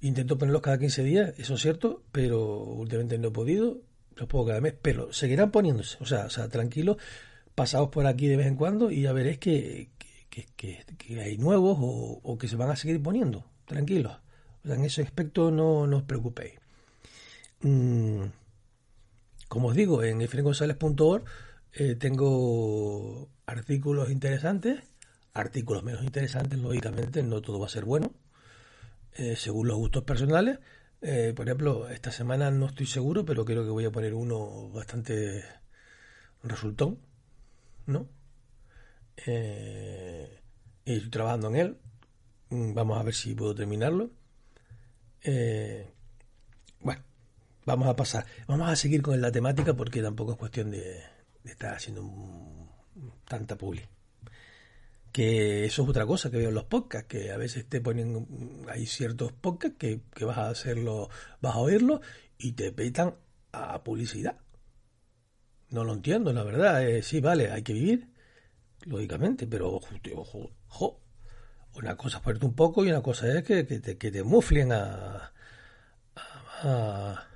Intento 0.00 0.36
ponerlos 0.36 0.62
cada 0.62 0.78
15 0.78 1.02
días, 1.04 1.34
eso 1.38 1.54
es 1.54 1.62
cierto, 1.62 2.02
pero 2.12 2.62
últimamente 2.62 3.18
no 3.18 3.28
he 3.28 3.30
podido. 3.32 3.80
Los 4.16 4.28
pongo 4.28 4.46
cada 4.46 4.60
mes, 4.60 4.74
pero 4.80 5.12
seguirán 5.12 5.50
poniéndose. 5.50 5.96
O 6.00 6.06
sea, 6.06 6.26
o 6.26 6.30
sea 6.30 6.48
tranquilos, 6.48 6.98
pasados 7.54 7.88
por 7.88 8.06
aquí 8.06 8.28
de 8.28 8.36
vez 8.36 8.46
en 8.46 8.56
cuando 8.56 8.90
y 8.90 9.02
ya 9.02 9.12
veréis 9.12 9.38
que, 9.38 9.90
que, 9.98 10.06
hay 11.20 11.38
nuevos 11.38 11.76
o, 11.80 12.38
que 12.38 12.48
se 12.48 12.56
van 12.56 12.70
a 12.70 12.76
seguir 12.76 13.02
poniendo. 13.02 13.44
Tranquilos. 13.66 14.18
en 14.64 14.84
ese 14.84 15.02
aspecto 15.02 15.50
no, 15.50 15.82
os 15.82 16.02
preocupéis. 16.02 16.54
Mm, 17.60 18.24
como 19.48 19.68
os 19.68 19.74
digo, 19.74 20.02
en 20.02 20.20
efrengonzales.org 20.20 21.24
eh, 21.74 21.94
tengo 21.96 23.28
artículos 23.46 24.10
interesantes, 24.10 24.82
artículos 25.34 25.82
menos 25.82 26.02
interesantes, 26.02 26.58
lógicamente, 26.58 27.22
no 27.22 27.40
todo 27.40 27.58
va 27.58 27.66
a 27.66 27.70
ser 27.70 27.84
bueno, 27.84 28.12
eh, 29.14 29.36
según 29.36 29.68
los 29.68 29.76
gustos 29.76 30.04
personales. 30.04 30.58
Eh, 31.02 31.32
por 31.34 31.46
ejemplo, 31.46 31.88
esta 31.88 32.12
semana 32.12 32.50
no 32.50 32.66
estoy 32.66 32.86
seguro, 32.86 33.24
pero 33.24 33.44
creo 33.44 33.64
que 33.64 33.70
voy 33.70 33.84
a 33.84 33.90
poner 33.90 34.14
uno 34.14 34.70
bastante 34.70 35.44
resultón, 36.42 36.98
¿no? 37.86 38.08
Y 39.16 40.92
estoy 40.92 41.10
trabajando 41.10 41.48
en 41.48 41.56
él. 41.56 41.78
Mm, 42.50 42.74
vamos 42.74 42.98
a 42.98 43.02
ver 43.02 43.14
si 43.14 43.34
puedo 43.34 43.54
terminarlo. 43.54 44.10
bueno, 46.80 47.02
vamos 47.64 47.88
a 47.88 47.96
pasar. 47.96 48.26
Vamos 48.46 48.68
a 48.68 48.76
seguir 48.76 49.02
con 49.02 49.20
la 49.20 49.32
temática 49.32 49.74
porque 49.74 50.02
tampoco 50.02 50.32
es 50.32 50.38
cuestión 50.38 50.70
de, 50.70 51.02
está 51.44 51.74
haciendo 51.74 52.02
tanta 53.26 53.56
publi. 53.56 53.82
Que 55.12 55.66
eso 55.66 55.82
es 55.82 55.88
otra 55.88 56.06
cosa 56.06 56.30
que 56.30 56.38
veo 56.38 56.48
en 56.48 56.54
los 56.54 56.64
podcasts, 56.64 57.06
que 57.06 57.32
a 57.32 57.36
veces 57.36 57.68
te 57.68 57.80
ponen, 57.80 58.64
hay 58.68 58.86
ciertos 58.86 59.32
podcasts 59.32 59.76
que, 59.78 60.00
vas 60.24 60.38
a 60.38 60.48
hacerlo, 60.48 61.10
vas 61.40 61.54
a 61.54 61.58
oírlo 61.58 62.00
y 62.38 62.52
te 62.52 62.72
petan 62.72 63.14
a 63.52 63.82
publicidad. 63.82 64.38
No 65.68 65.84
lo 65.84 65.92
entiendo, 65.92 66.32
la 66.32 66.44
verdad. 66.44 66.86
Eh, 66.86 67.02
sí, 67.02 67.20
vale, 67.20 67.50
hay 67.50 67.62
que 67.62 67.74
vivir, 67.74 68.08
lógicamente, 68.86 69.46
pero 69.46 69.72
ojo, 69.74 70.50
ojo, 70.68 71.00
Una 71.74 71.96
cosa 71.96 72.18
es 72.18 72.22
ponerte 72.22 72.46
un 72.46 72.54
poco 72.54 72.84
y 72.84 72.90
una 72.90 73.02
cosa 73.02 73.28
es 73.28 73.44
que, 73.44 73.64
te, 73.64 73.96
que 73.98 74.10
te 74.10 74.22
muflen 74.22 74.72
a, 74.72 75.32
a, 76.62 77.26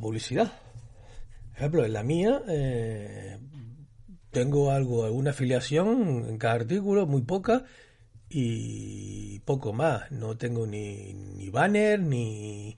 publicidad 0.00 0.52
ejemplo, 1.60 1.84
en 1.84 1.92
la 1.92 2.02
mía 2.02 2.42
eh, 2.48 3.38
tengo 4.30 4.70
algo, 4.70 5.04
alguna 5.04 5.30
afiliación 5.30 6.24
en 6.28 6.38
cada 6.38 6.54
artículo, 6.54 7.06
muy 7.06 7.22
poca, 7.22 7.64
y 8.30 9.40
poco 9.40 9.72
más. 9.72 10.10
No 10.10 10.36
tengo 10.36 10.66
ni, 10.66 11.12
ni 11.12 11.50
banner 11.50 12.00
ni, 12.00 12.76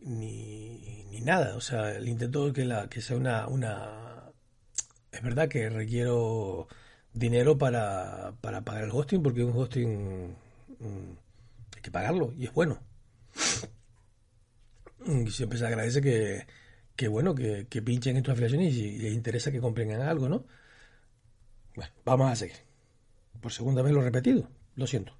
ni, 0.00 1.20
nada. 1.20 1.54
O 1.56 1.60
sea, 1.60 1.92
el 1.92 2.08
intento 2.08 2.52
que, 2.52 2.64
la, 2.64 2.88
que 2.88 3.00
sea 3.00 3.16
una, 3.16 3.46
una... 3.46 4.21
Es 5.12 5.22
verdad 5.22 5.48
que 5.48 5.68
requiero 5.68 6.68
dinero 7.12 7.58
para, 7.58 8.34
para 8.40 8.62
pagar 8.62 8.84
el 8.84 8.90
hosting, 8.90 9.22
porque 9.22 9.44
un 9.44 9.56
hosting 9.56 10.36
mm, 10.78 11.10
hay 11.76 11.82
que 11.82 11.90
pagarlo 11.90 12.32
y 12.36 12.46
es 12.46 12.52
bueno. 12.52 12.80
Y 15.06 15.30
siempre 15.30 15.58
se 15.58 15.66
agradece 15.66 16.00
que, 16.00 16.46
que 16.96 17.08
bueno, 17.08 17.34
que, 17.34 17.82
pinchen 17.82 18.16
en 18.16 18.22
tus 18.22 18.32
afiliaciones 18.32 18.74
y, 18.74 18.98
les 18.98 19.12
interesa 19.12 19.50
que 19.50 19.60
compren 19.60 19.92
algo, 19.92 20.28
¿no? 20.28 20.44
Bueno, 21.74 21.92
vamos 22.04 22.30
a 22.30 22.36
seguir. 22.36 22.56
Por 23.40 23.52
segunda 23.52 23.82
vez 23.82 23.92
lo 23.92 24.00
he 24.00 24.04
repetido, 24.04 24.48
lo 24.76 24.86
siento. 24.86 25.14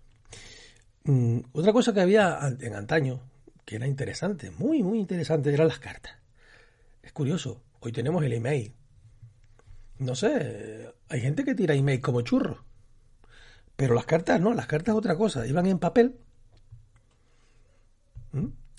Mm, 1.05 1.41
otra 1.53 1.73
cosa 1.73 1.93
que 1.93 2.01
había 2.01 2.39
en 2.61 2.75
antaño, 2.75 3.21
que 3.65 3.77
era 3.77 3.87
interesante, 3.87 4.51
muy, 4.51 4.83
muy 4.83 4.99
interesante, 4.99 5.53
eran 5.53 5.69
las 5.69 5.79
cartas. 5.79 6.15
Es 7.03 7.13
curioso, 7.13 7.63
hoy 7.81 7.93
tenemos 7.93 8.25
el 8.25 8.33
email. 8.33 8.73
No 10.03 10.15
sé, 10.15 10.93
hay 11.09 11.21
gente 11.21 11.45
que 11.45 11.55
tira 11.55 11.75
email 11.75 12.01
como 12.01 12.23
churro. 12.23 12.65
Pero 13.77 13.95
las 13.95 14.05
cartas 14.05 14.41
no, 14.41 14.53
las 14.53 14.67
cartas 14.67 14.95
otra 14.95 15.17
cosa. 15.17 15.47
Iban 15.47 15.67
en 15.67 15.79
papel, 15.79 16.17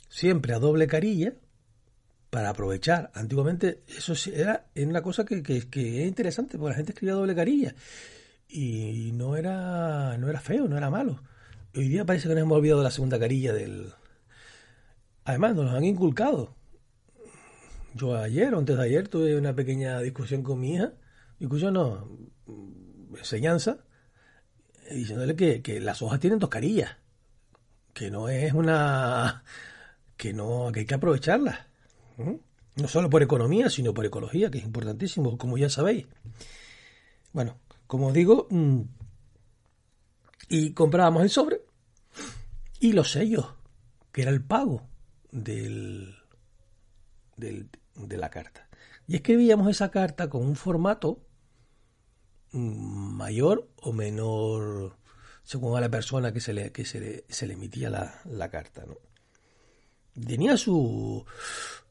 siempre 0.10 0.54
a 0.54 0.60
doble 0.60 0.88
carilla, 0.88 1.34
para 2.30 2.50
aprovechar. 2.50 3.12
Antiguamente 3.14 3.84
eso 3.88 4.14
era 4.34 4.68
una 4.76 5.02
cosa 5.02 5.26
que, 5.26 5.42
que, 5.44 6.02
es 6.02 6.08
interesante, 6.08 6.58
porque 6.58 6.72
la 6.72 6.78
gente 6.78 6.92
escribía 6.92 7.16
doble 7.16 7.36
carilla. 7.36 7.76
Y 8.48 9.12
no 9.14 9.36
era, 9.36 10.18
no 10.18 10.30
era 10.30 10.40
feo, 10.40 10.68
no 10.68 10.78
era 10.78 10.90
malo. 10.90 11.22
Hoy 11.76 11.88
día 11.88 12.06
parece 12.06 12.28
que 12.28 12.36
nos 12.36 12.44
hemos 12.44 12.58
olvidado 12.58 12.80
de 12.80 12.86
la 12.86 12.92
segunda 12.92 13.20
carilla 13.20 13.54
del... 13.54 13.94
Además, 15.26 15.56
nos 15.56 15.74
han 15.74 15.86
inculcado. 15.86 16.56
Yo 17.96 18.16
ayer 18.18 18.54
antes 18.54 18.78
de 18.78 18.84
ayer 18.84 19.08
tuve 19.08 19.38
una 19.38 19.56
pequeña 19.56 20.00
discusión 20.00 20.44
con 20.44 20.60
mi 20.60 20.74
hija. 20.74 20.94
Discusión 21.40 21.74
no, 21.74 22.10
enseñanza 23.18 23.78
diciéndole 24.90 25.36
que, 25.36 25.62
que, 25.62 25.80
las 25.80 26.02
hojas 26.02 26.20
tienen 26.20 26.40
dos 26.40 26.50
carillas, 26.50 26.98
que 27.94 28.12
no 28.12 28.30
es 28.30 28.54
una... 28.54 29.44
que 30.18 30.34
no, 30.34 30.72
que 30.72 30.82
hay 30.82 30.86
que 30.86 30.96
aprovecharlas. 30.96 31.60
No 32.76 32.88
solo 32.88 33.10
por 33.10 33.24
economía, 33.24 33.70
sino 33.70 33.94
por 33.94 34.06
ecología, 34.06 34.50
que 34.52 34.60
es 34.60 34.64
importantísimo, 34.64 35.38
como 35.38 35.58
ya 35.58 35.70
sabéis. 35.70 36.08
Bueno, 37.32 37.58
como 37.88 38.12
digo, 38.12 38.48
mm, 38.50 38.82
y 40.50 40.74
comprábamos 40.74 41.24
el 41.24 41.30
sobre 41.30 41.62
y 42.80 42.92
los 42.92 43.12
sellos, 43.12 43.48
que 44.12 44.24
era 44.24 44.32
el 44.32 44.44
pago 44.44 44.88
del, 45.32 46.16
del, 47.38 47.70
de 47.96 48.18
la 48.18 48.30
carta. 48.30 48.68
Y 49.08 49.16
escribíamos 49.16 49.70
esa 49.70 49.92
carta 49.92 50.30
con 50.30 50.44
un 50.44 50.56
formato 50.56 51.20
mayor 52.52 53.70
o 53.82 53.92
menor 53.94 54.98
según 55.44 55.78
a 55.78 55.82
la 55.82 55.90
persona 55.90 56.32
que 56.32 56.40
se 56.40 56.54
le, 56.54 56.72
que 56.72 56.86
se 56.86 57.00
le, 57.00 57.26
se 57.28 57.48
le 57.48 57.54
emitía 57.54 57.90
la, 57.90 58.22
la 58.26 58.50
carta. 58.50 58.84
¿no? 58.88 58.98
Tenía 60.26 60.58
su, 60.58 61.26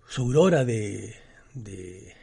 su 0.09 0.23
aurora 0.23 0.65
de, 0.65 1.15
de, 1.55 2.15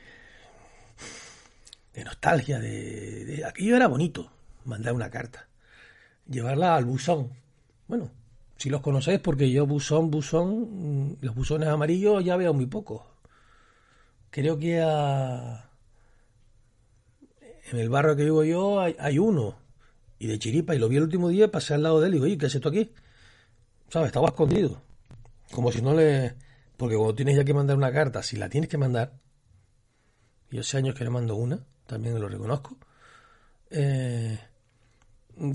de 1.93 2.03
nostalgia, 2.03 2.60
de, 2.60 3.25
de, 3.25 3.46
aquello 3.46 3.75
era 3.75 3.88
bonito, 3.88 4.31
mandar 4.65 4.93
una 4.93 5.10
carta, 5.10 5.48
llevarla 6.27 6.75
al 6.75 6.86
buzón. 6.86 7.31
Bueno, 7.88 8.12
si 8.58 8.69
los 8.69 8.81
conocéis, 8.81 9.19
porque 9.19 9.51
yo 9.51 9.67
buzón, 9.67 10.10
buzón, 10.10 11.17
los 11.22 11.36
buzones 11.36 11.69
amarillos 11.69 12.24
ya 12.24 12.38
veo 12.38 12.53
muy 12.53 12.65
poco. 12.65 13.05
Creo 14.31 14.57
que 14.57 14.81
a 14.81 15.69
en 17.71 17.79
el 17.79 17.89
barrio 17.89 18.15
que 18.15 18.24
vivo 18.24 18.43
yo 18.43 18.79
hay, 18.79 19.19
uno, 19.19 19.57
y 20.17 20.27
de 20.27 20.39
chiripa, 20.39 20.75
y 20.75 20.79
lo 20.79 20.89
vi 20.89 20.98
el 20.98 21.03
último 21.03 21.29
día, 21.29 21.51
pasé 21.51 21.75
al 21.75 21.83
lado 21.83 22.01
de 22.01 22.07
él 22.07 22.13
y 22.13 22.15
digo, 22.15 22.25
oye, 22.25 22.38
¿qué 22.38 22.48
es 22.48 22.55
esto 22.55 22.69
aquí? 22.69 22.91
¿Sabes? 23.89 24.07
Estaba 24.07 24.27
escondido. 24.27 24.81
Como 25.51 25.71
si 25.71 25.81
no 25.81 25.93
le... 25.93 26.36
Porque 26.77 26.95
cuando 26.95 27.15
tienes 27.15 27.36
ya 27.36 27.43
que 27.43 27.53
mandar 27.53 27.77
una 27.77 27.91
carta, 27.91 28.24
si 28.24 28.38
la 28.38 28.50
tienes 28.50 28.69
que 28.69 28.77
mandar, 28.77 29.13
y 30.51 30.59
hace 30.59 30.77
años 30.77 30.95
que 30.95 31.03
le 31.03 31.09
mando 31.09 31.36
una, 31.36 31.59
también 31.86 32.19
lo 32.19 32.27
reconozco, 32.27 32.77
eh, 33.69 34.39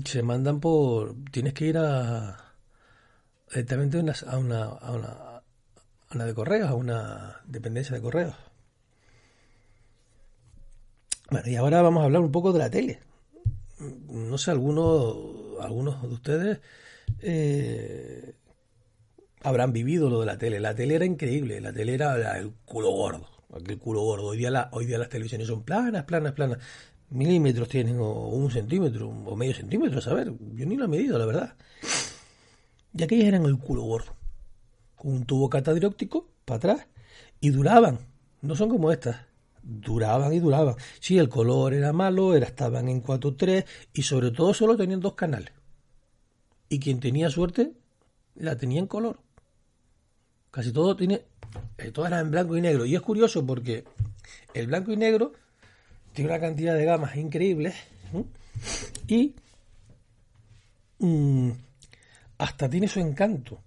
se 0.05 0.23
mandan 0.23 0.59
por... 0.59 1.15
Tienes 1.31 1.53
que 1.53 1.65
ir 1.65 1.77
a... 1.77 2.53
directamente 3.49 3.97
a 3.97 4.37
una, 4.37 4.63
a 4.63 4.91
una, 4.91 5.09
a 5.09 5.43
una 6.13 6.25
de 6.25 6.33
correos, 6.33 6.69
a 6.69 6.75
una 6.75 7.41
dependencia 7.45 7.95
de 7.95 8.01
correos. 8.01 8.35
Bueno, 11.29 11.49
y 11.49 11.55
ahora 11.55 11.81
vamos 11.81 12.01
a 12.01 12.05
hablar 12.05 12.21
un 12.21 12.31
poco 12.31 12.53
de 12.53 12.59
la 12.59 12.69
tele. 12.69 12.99
No 13.79 14.37
sé, 14.37 14.51
algunos, 14.51 15.59
algunos 15.59 16.01
de 16.01 16.07
ustedes 16.07 16.59
eh, 17.19 18.35
habrán 19.41 19.73
vivido 19.73 20.09
lo 20.09 20.19
de 20.19 20.25
la 20.27 20.37
tele. 20.37 20.59
La 20.59 20.75
tele 20.75 20.95
era 20.95 21.05
increíble, 21.05 21.59
la 21.61 21.73
tele 21.73 21.95
era 21.95 22.37
el 22.37 22.53
culo 22.65 22.91
gordo, 22.91 23.27
aquel 23.53 23.79
culo 23.79 24.01
gordo. 24.01 24.27
Hoy 24.27 24.37
día, 24.37 24.69
hoy 24.71 24.85
día 24.85 24.97
las 24.97 25.09
televisiones 25.09 25.47
son 25.47 25.63
planas, 25.63 26.03
planas, 26.03 26.33
planas. 26.33 26.59
Milímetros 27.09 27.69
tienen, 27.69 27.99
o 27.99 28.29
un 28.29 28.51
centímetro, 28.51 29.09
o 29.09 29.35
medio 29.35 29.53
centímetro, 29.53 29.99
a 29.99 30.01
saber. 30.01 30.31
Yo 30.53 30.65
ni 30.65 30.75
lo 30.75 30.85
he 30.85 30.87
medido, 30.87 31.17
la 31.17 31.25
verdad. 31.25 31.55
Y 32.93 33.03
aquellas 33.03 33.27
eran 33.27 33.45
el 33.45 33.57
culo 33.57 33.83
gordo. 33.83 34.15
Con 34.95 35.13
un 35.13 35.25
tubo 35.25 35.49
catadióptico 35.49 36.27
para 36.45 36.57
atrás. 36.57 36.87
Y 37.41 37.49
duraban. 37.49 37.99
No 38.41 38.55
son 38.55 38.69
como 38.69 38.91
estas 38.91 39.17
duraban 39.65 40.31
y 40.33 40.39
duraban. 40.39 40.75
Sí, 40.99 41.17
el 41.17 41.27
color 41.27 41.73
era 41.73 41.91
malo, 41.91 42.35
era, 42.35 42.45
estaban 42.45 42.87
en 42.87 43.03
4.3 43.03 43.65
y 43.93 44.03
sobre 44.03 44.31
todo 44.31 44.53
solo 44.53 44.77
tenían 44.77 44.99
dos 44.99 45.15
canales. 45.15 45.51
Y 46.69 46.79
quien 46.79 46.99
tenía 46.99 47.29
suerte 47.29 47.73
la 48.35 48.55
tenía 48.55 48.79
en 48.79 48.87
color. 48.87 49.19
Casi 50.51 50.71
todo 50.71 50.95
tiene, 50.95 51.23
eh, 51.77 51.91
todas 51.91 52.11
eran 52.11 52.27
en 52.27 52.31
blanco 52.31 52.55
y 52.55 52.61
negro. 52.61 52.85
Y 52.85 52.95
es 52.95 53.01
curioso 53.01 53.45
porque 53.45 53.83
el 54.53 54.67
blanco 54.67 54.91
y 54.91 54.97
negro 54.97 55.33
tiene 56.13 56.31
una 56.31 56.39
cantidad 56.39 56.75
de 56.75 56.85
gamas 56.85 57.15
increíbles 57.17 57.75
y 59.07 59.35
mm, 60.99 61.49
hasta 62.37 62.69
tiene 62.69 62.87
su 62.87 62.99
encanto. 62.99 63.59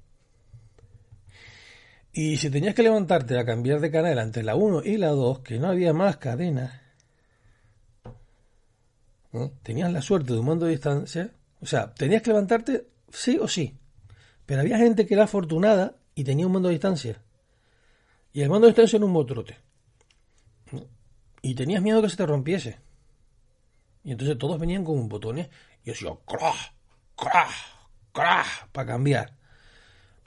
Y 2.21 2.37
si 2.37 2.51
tenías 2.51 2.75
que 2.75 2.83
levantarte 2.83 3.39
a 3.39 3.45
cambiar 3.45 3.79
de 3.79 3.93
canal 3.93 4.19
entre 4.19 4.43
la 4.43 4.57
1 4.57 4.83
y 4.83 4.97
la 4.97 5.11
2, 5.11 5.39
que 5.39 5.61
no 5.61 5.69
había 5.69 5.93
más 5.93 6.17
cadenas, 6.17 6.73
tenías 9.63 9.93
la 9.93 10.03
suerte 10.03 10.33
de 10.33 10.41
un 10.41 10.47
mando 10.47 10.67
de 10.67 10.73
distancia. 10.73 11.31
O 11.61 11.67
sea, 11.67 11.95
tenías 11.95 12.21
que 12.21 12.31
levantarte 12.31 12.89
sí 13.09 13.39
o 13.41 13.47
sí. 13.47 13.79
Pero 14.47 14.63
había 14.63 14.79
gente 14.79 15.07
que 15.07 15.15
era 15.15 15.25
afortunada 15.25 15.95
y 16.17 16.25
tenía 16.25 16.45
un 16.45 16.55
mando 16.55 16.67
de 16.67 16.75
distancia. 16.75 17.23
Y 18.33 18.43
el 18.43 18.51
mando 18.51 18.67
de 18.67 18.73
distancia 18.73 18.97
era 18.97 19.07
un 19.07 19.13
motrote. 19.13 19.57
Y 21.41 21.55
tenías 21.55 21.83
miedo 21.83 22.03
que 22.03 22.09
se 22.09 22.17
te 22.17 22.27
rompiese. 22.27 22.81
Y 24.03 24.11
entonces 24.11 24.37
todos 24.37 24.59
venían 24.59 24.83
con 24.83 25.09
botones 25.09 25.51
y 25.85 25.91
decía, 25.91 26.11
¡crash! 26.27 26.73
¡crash! 27.15 27.63
¡crash! 28.13 28.67
para 28.73 28.89
cambiar. 28.89 29.38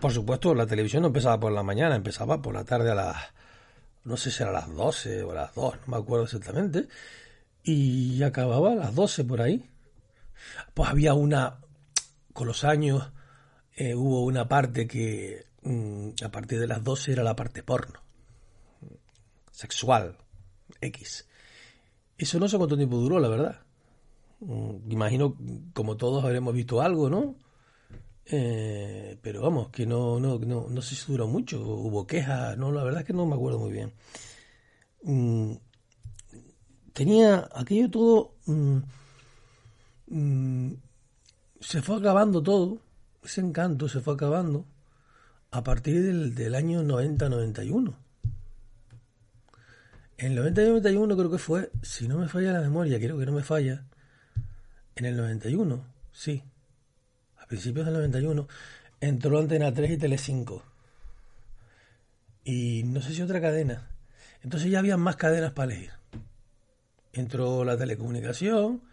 Por 0.01 0.11
supuesto, 0.11 0.55
la 0.55 0.65
televisión 0.65 1.03
no 1.03 1.09
empezaba 1.09 1.39
por 1.39 1.51
la 1.51 1.61
mañana, 1.61 1.95
empezaba 1.95 2.41
por 2.41 2.55
la 2.55 2.63
tarde 2.63 2.89
a 2.89 2.95
las, 2.95 3.17
no 4.03 4.17
sé 4.17 4.31
si 4.31 4.41
era 4.41 4.49
a 4.49 4.53
las 4.53 4.75
12 4.75 5.21
o 5.21 5.31
a 5.31 5.35
las 5.35 5.53
2, 5.53 5.75
no 5.75 5.81
me 5.85 5.97
acuerdo 5.97 6.25
exactamente, 6.25 6.87
y 7.63 8.23
acababa 8.23 8.71
a 8.71 8.75
las 8.75 8.95
12 8.95 9.23
por 9.25 9.43
ahí. 9.43 9.69
Pues 10.73 10.89
había 10.89 11.13
una, 11.13 11.59
con 12.33 12.47
los 12.47 12.63
años, 12.63 13.11
eh, 13.75 13.93
hubo 13.93 14.23
una 14.25 14.47
parte 14.47 14.87
que 14.87 15.45
mm, 15.61 16.09
a 16.25 16.29
partir 16.29 16.59
de 16.59 16.67
las 16.67 16.83
12 16.83 17.11
era 17.11 17.23
la 17.23 17.35
parte 17.35 17.61
porno, 17.61 17.99
sexual, 19.51 20.17
X. 20.81 21.27
Eso 22.17 22.39
no 22.39 22.47
sé 22.47 22.57
cuánto 22.57 22.75
tiempo 22.75 22.97
duró, 22.97 23.19
la 23.19 23.29
verdad. 23.29 23.61
Mm, 24.39 24.91
imagino, 24.91 25.37
como 25.73 25.95
todos 25.95 26.23
habremos 26.23 26.55
visto 26.55 26.81
algo, 26.81 27.07
¿no? 27.07 27.35
Eh, 28.25 29.17
pero 29.21 29.41
vamos, 29.41 29.69
que 29.69 29.85
no, 29.85 30.19
no, 30.19 30.39
no, 30.39 30.67
no 30.69 30.81
sé 30.81 30.95
si 30.95 31.11
duró 31.11 31.27
mucho, 31.27 31.61
hubo 31.61 32.07
quejas, 32.07 32.57
no, 32.57 32.71
la 32.71 32.83
verdad 32.83 33.01
es 33.01 33.07
que 33.07 33.13
no 33.13 33.25
me 33.25 33.35
acuerdo 33.35 33.59
muy 33.59 33.71
bien. 33.71 33.93
Mm, 35.03 35.53
tenía 36.93 37.49
aquello 37.53 37.89
todo, 37.89 38.35
mm, 38.45 38.77
mm, 40.07 40.73
se 41.59 41.81
fue 41.81 41.97
acabando 41.97 42.41
todo, 42.41 42.81
ese 43.23 43.41
encanto 43.41 43.87
se 43.89 44.01
fue 44.01 44.13
acabando 44.13 44.65
a 45.51 45.63
partir 45.63 46.01
del, 46.03 46.35
del 46.35 46.55
año 46.55 46.83
90-91. 46.83 47.95
En 50.17 50.37
el 50.37 50.53
90-91 50.53 51.17
creo 51.17 51.31
que 51.31 51.37
fue, 51.39 51.71
si 51.81 52.07
no 52.07 52.19
me 52.19 52.27
falla 52.27 52.53
la 52.53 52.61
memoria, 52.61 52.99
creo 52.99 53.17
que 53.17 53.25
no 53.25 53.31
me 53.31 53.43
falla, 53.43 53.85
en 54.95 55.05
el 55.05 55.17
91, 55.17 55.83
sí, 56.11 56.43
principios 57.51 57.85
del 57.85 57.95
91, 57.95 58.47
entró 59.01 59.37
Antena 59.37 59.73
3 59.73 59.91
y 59.91 59.97
Tele5. 59.97 60.61
Y 62.45 62.83
no 62.85 63.01
sé 63.01 63.13
si 63.13 63.21
otra 63.21 63.41
cadena. 63.41 63.91
Entonces 64.41 64.71
ya 64.71 64.79
había 64.79 64.95
más 64.95 65.17
cadenas 65.17 65.51
para 65.51 65.73
elegir. 65.73 65.91
Entró 67.11 67.65
la 67.65 67.77
telecomunicación 67.77 68.83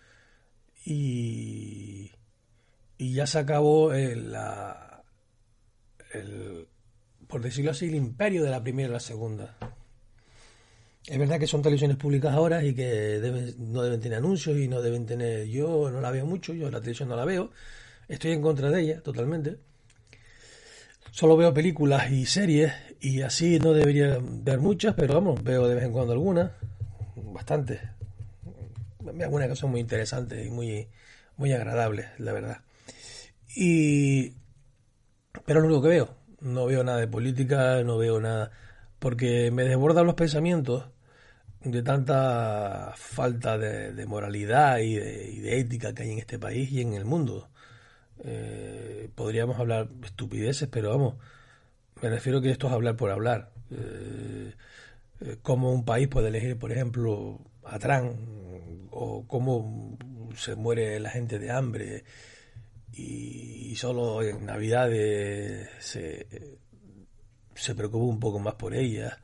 y, 0.85 2.11
y 2.99 3.15
ya 3.15 3.29
se 3.29 3.39
acabó 3.39 3.93
el, 3.93 4.33
la, 4.33 5.05
el, 6.13 6.67
por 7.29 7.41
decirlo 7.41 7.71
así, 7.71 7.87
el 7.87 7.95
imperio 7.95 8.43
de 8.43 8.51
la 8.51 8.61
primera 8.61 8.89
y 8.89 8.93
la 8.93 8.99
segunda. 8.99 9.57
Es 11.07 11.17
verdad 11.17 11.39
que 11.39 11.47
son 11.47 11.63
televisiones 11.63 11.97
públicas 11.97 12.35
ahora 12.35 12.65
y 12.65 12.75
que 12.75 13.55
no 13.57 13.83
deben 13.83 14.01
tener 14.01 14.19
anuncios 14.19 14.59
y 14.59 14.67
no 14.67 14.83
deben 14.83 15.07
tener... 15.07 15.47
Yo 15.47 15.91
no 15.93 16.01
la 16.01 16.11
veo 16.11 16.27
mucho, 16.27 16.55
yo 16.55 16.69
la 16.73 16.81
televisión 16.81 17.09
no 17.09 17.15
la 17.15 17.25
veo, 17.25 17.53
Estoy 18.09 18.33
en 18.33 18.43
contra 18.43 18.71
de 18.71 18.81
ella, 18.81 19.03
totalmente. 19.03 19.59
solo 21.11 21.37
veo 21.37 21.53
películas 21.53 22.11
y 22.11 22.27
series 22.27 22.73
y 23.01 23.23
así 23.23 23.59
no 23.59 23.73
debería 23.73 24.19
ver 24.21 24.61
muchas, 24.61 24.95
pero 24.95 25.15
vamos, 25.15 25.43
veo 25.43 25.69
de 25.69 25.75
vez 25.75 25.85
en 25.85 25.93
cuando 25.93 26.13
algunas, 26.13 26.53
bastantes. 27.17 27.81
Algunas 29.21 29.49
que 29.49 29.57
son 29.57 29.71
muy 29.71 29.81
interesantes 29.81 30.47
y 30.47 30.51
muy, 30.51 30.89
muy 31.37 31.53
agradables, 31.53 32.07
la 32.19 32.33
verdad. 32.33 32.59
Y... 33.55 34.35
Pero 35.45 35.61
es 35.61 35.63
lo 35.63 35.67
único 35.67 35.83
que 35.83 35.89
veo. 35.89 36.15
No 36.41 36.67
veo 36.67 36.85
nada 36.85 36.99
de 36.99 37.09
política, 37.09 37.83
no 37.83 37.99
veo 37.99 38.21
nada... 38.21 38.51
Porque 38.99 39.51
me 39.51 39.65
desbordan 39.65 40.07
los 40.07 40.15
pensamientos 40.15 40.87
de 41.63 41.83
tanta 41.83 42.93
falta 42.97 43.59
de, 43.59 44.07
moralidad 44.07 44.79
y 44.79 44.95
de, 44.97 45.61
ética 45.61 45.95
que 45.95 46.03
hay 46.03 46.13
en 46.13 46.19
este 46.19 46.39
país 46.39 46.71
y 46.73 46.81
en 46.81 46.95
el 46.95 47.05
mundo. 47.05 47.49
Eh, 48.25 49.11
podríamos 49.15 49.59
hablar 49.59 49.89
estupideces, 50.03 50.69
pero 50.69 50.91
vamos, 50.91 51.15
me 52.03 52.11
refiero 52.11 52.41
que 52.41 52.51
esto 52.51 52.67
es 52.67 52.73
hablar 52.73 52.97
por 52.97 53.11
hablar. 53.11 53.53
Eh, 53.71 54.53
eh, 55.21 55.37
cómo 55.43 55.73
un 55.73 55.85
país 55.85 56.09
puede 56.09 56.29
elegir, 56.29 56.59
por 56.59 56.73
ejemplo, 56.73 57.41
a 57.65 57.79
Trump, 57.79 58.19
o 58.91 59.27
cómo 59.27 59.97
se 60.37 60.55
muere 60.57 60.99
la 61.01 61.11
gente 61.11 61.39
de 61.39 61.51
hambre, 61.51 62.05
y, 62.93 63.75
solo 63.77 64.23
en 64.23 64.47
Navidad 64.47 64.89
se, 65.79 66.59
se 67.55 67.75
preocupa 67.75 68.05
un 68.05 68.21
poco 68.21 68.39
más 68.41 68.55
por 68.55 68.75
ella. 68.75 69.21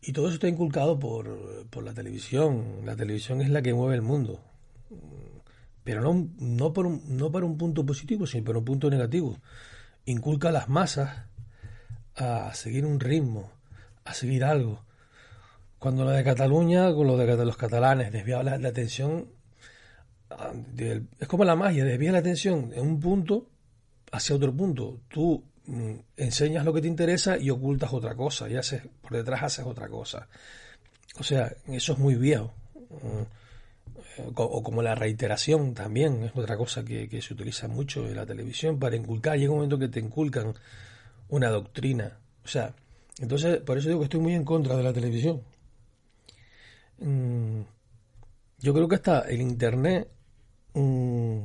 Y 0.00 0.12
todo 0.12 0.26
eso 0.26 0.34
está 0.34 0.48
inculcado 0.48 0.98
por, 0.98 1.66
por 1.70 1.82
la 1.84 1.94
televisión. 1.94 2.82
La 2.84 2.94
televisión 2.96 3.40
es 3.40 3.50
la 3.50 3.62
que 3.62 3.74
mueve 3.74 3.96
el 3.96 4.02
mundo 4.02 4.44
pero 5.88 6.02
no, 6.02 6.28
no, 6.38 6.74
por 6.74 6.84
un, 6.84 7.02
no 7.16 7.32
para 7.32 7.46
un 7.46 7.56
punto 7.56 7.86
positivo, 7.86 8.26
sino 8.26 8.44
para 8.44 8.58
un 8.58 8.64
punto 8.66 8.90
negativo. 8.90 9.38
Inculca 10.04 10.50
a 10.50 10.52
las 10.52 10.68
masas 10.68 11.24
a 12.14 12.52
seguir 12.52 12.84
un 12.84 13.00
ritmo, 13.00 13.50
a 14.04 14.12
seguir 14.12 14.44
algo. 14.44 14.84
Cuando 15.78 16.04
lo 16.04 16.10
de 16.10 16.22
Cataluña, 16.22 16.92
con 16.92 17.06
lo 17.06 17.16
de 17.16 17.42
los 17.42 17.56
catalanes, 17.56 18.12
desvía 18.12 18.42
la, 18.42 18.68
atención, 18.68 19.30
ah, 20.28 20.52
es 21.18 21.26
como 21.26 21.46
la 21.46 21.56
magia, 21.56 21.86
desvía 21.86 22.12
la 22.12 22.18
atención 22.18 22.70
en 22.74 22.86
un 22.86 23.00
punto 23.00 23.46
hacia 24.12 24.36
otro 24.36 24.54
punto. 24.54 25.00
Tú 25.08 25.42
mm, 25.64 25.94
enseñas 26.18 26.66
lo 26.66 26.74
que 26.74 26.82
te 26.82 26.88
interesa 26.88 27.38
y 27.38 27.48
ocultas 27.48 27.94
otra 27.94 28.14
cosa, 28.14 28.46
y 28.46 28.56
haces, 28.56 28.82
por 29.00 29.12
detrás 29.12 29.42
haces 29.42 29.64
otra 29.64 29.88
cosa. 29.88 30.28
O 31.18 31.22
sea, 31.22 31.50
eso 31.66 31.94
es 31.94 31.98
muy 31.98 32.16
viejo. 32.16 32.52
O 34.34 34.62
como 34.62 34.82
la 34.82 34.94
reiteración 34.94 35.74
también 35.74 36.24
es 36.24 36.32
otra 36.34 36.56
cosa 36.56 36.84
que, 36.84 37.08
se 37.22 37.34
utiliza 37.34 37.68
mucho 37.68 38.06
en 38.06 38.16
la 38.16 38.26
televisión 38.26 38.78
para 38.78 38.96
inculcar. 38.96 39.38
Llega 39.38 39.52
un 39.52 39.58
momento 39.58 39.78
que 39.78 39.88
te 39.88 40.00
inculcan 40.00 40.54
una 41.28 41.50
doctrina. 41.50 42.18
O 42.44 42.48
sea, 42.48 42.74
entonces 43.18 43.58
por 43.60 43.78
eso 43.78 43.88
digo 43.88 44.00
que 44.00 44.04
estoy 44.04 44.20
muy 44.20 44.34
en 44.34 44.44
contra 44.44 44.76
de 44.76 44.82
la 44.82 44.92
televisión. 44.92 45.42
Mm, 46.98 47.60
yo 48.60 48.74
creo 48.74 48.88
que 48.88 48.96
hasta 48.96 49.20
el 49.20 49.40
Internet 49.40 50.08
mm, 50.74 51.38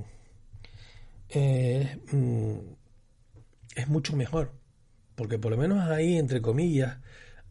mm, 2.11 2.57
es 3.75 3.87
mucho 3.87 4.15
mejor. 4.15 4.51
Porque 5.15 5.37
por 5.37 5.51
lo 5.51 5.57
menos 5.57 5.89
ahí, 5.89 6.17
entre 6.17 6.41
comillas, 6.41 6.97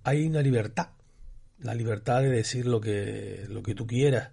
hay 0.03 0.27
una 0.27 0.43
libertad. 0.43 0.89
La 1.61 1.75
libertad 1.75 2.23
de 2.23 2.31
decir 2.31 2.67
lo 2.67 2.81
que, 2.81 3.45
lo 3.49 3.63
que 3.63 3.75
tú 3.75 3.87
quieras 3.87 4.31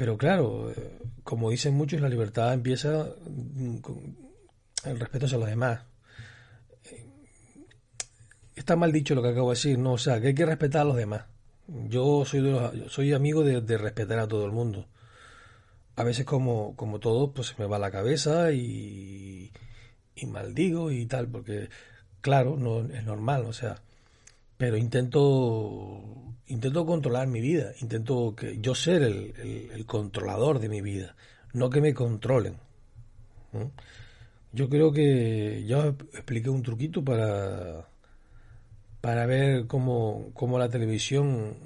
pero 0.00 0.16
claro, 0.16 0.72
como 1.24 1.50
dicen 1.50 1.74
muchos, 1.74 2.00
la 2.00 2.08
libertad 2.08 2.54
empieza 2.54 3.06
con 3.82 4.16
el 4.86 4.98
respeto 4.98 5.26
hacia 5.26 5.36
los 5.36 5.46
demás. 5.46 5.82
Está 8.56 8.76
mal 8.76 8.92
dicho 8.92 9.14
lo 9.14 9.20
que 9.22 9.28
acabo 9.28 9.50
de 9.50 9.56
decir, 9.56 9.78
no, 9.78 9.92
o 9.92 9.98
sea, 9.98 10.18
que 10.18 10.28
hay 10.28 10.34
que 10.34 10.46
respetar 10.46 10.80
a 10.80 10.84
los 10.86 10.96
demás. 10.96 11.26
Yo 11.66 12.24
soy, 12.24 12.40
de 12.40 12.88
soy 12.88 13.12
amigo 13.12 13.44
de, 13.44 13.76
respetar 13.76 14.18
a 14.20 14.26
todo 14.26 14.46
el 14.46 14.52
mundo. 14.52 14.88
A 15.96 16.02
veces 16.02 16.24
como, 16.24 16.74
como 16.76 16.98
todo, 16.98 17.34
pues 17.34 17.48
se 17.48 17.56
me 17.58 17.66
va 17.66 17.78
la 17.78 17.90
cabeza 17.90 18.52
y, 18.52 19.52
y 20.14 20.26
maldigo 20.28 20.90
y 20.92 21.04
tal, 21.04 21.28
porque 21.28 21.68
claro, 22.22 22.56
no 22.56 22.86
es 22.86 23.04
normal, 23.04 23.44
o 23.44 23.52
sea, 23.52 23.82
pero 24.60 24.76
intento 24.76 26.34
intento 26.48 26.84
controlar 26.84 27.26
mi 27.28 27.40
vida, 27.40 27.72
intento 27.80 28.34
que 28.36 28.58
yo 28.60 28.74
ser 28.74 29.02
el, 29.02 29.86
controlador 29.86 30.58
de 30.58 30.68
mi 30.68 30.82
vida, 30.82 31.16
no 31.54 31.70
que 31.70 31.80
me 31.80 31.94
controlen. 31.94 32.58
Yo 34.52 34.68
creo 34.68 34.92
que 34.92 35.64
ya 35.66 35.86
expliqué 36.12 36.50
un 36.50 36.62
truquito 36.62 37.02
para 37.02 37.88
para 39.00 39.24
ver 39.24 39.66
cómo, 39.66 40.30
cómo 40.34 40.58
la 40.58 40.68
televisión 40.68 41.56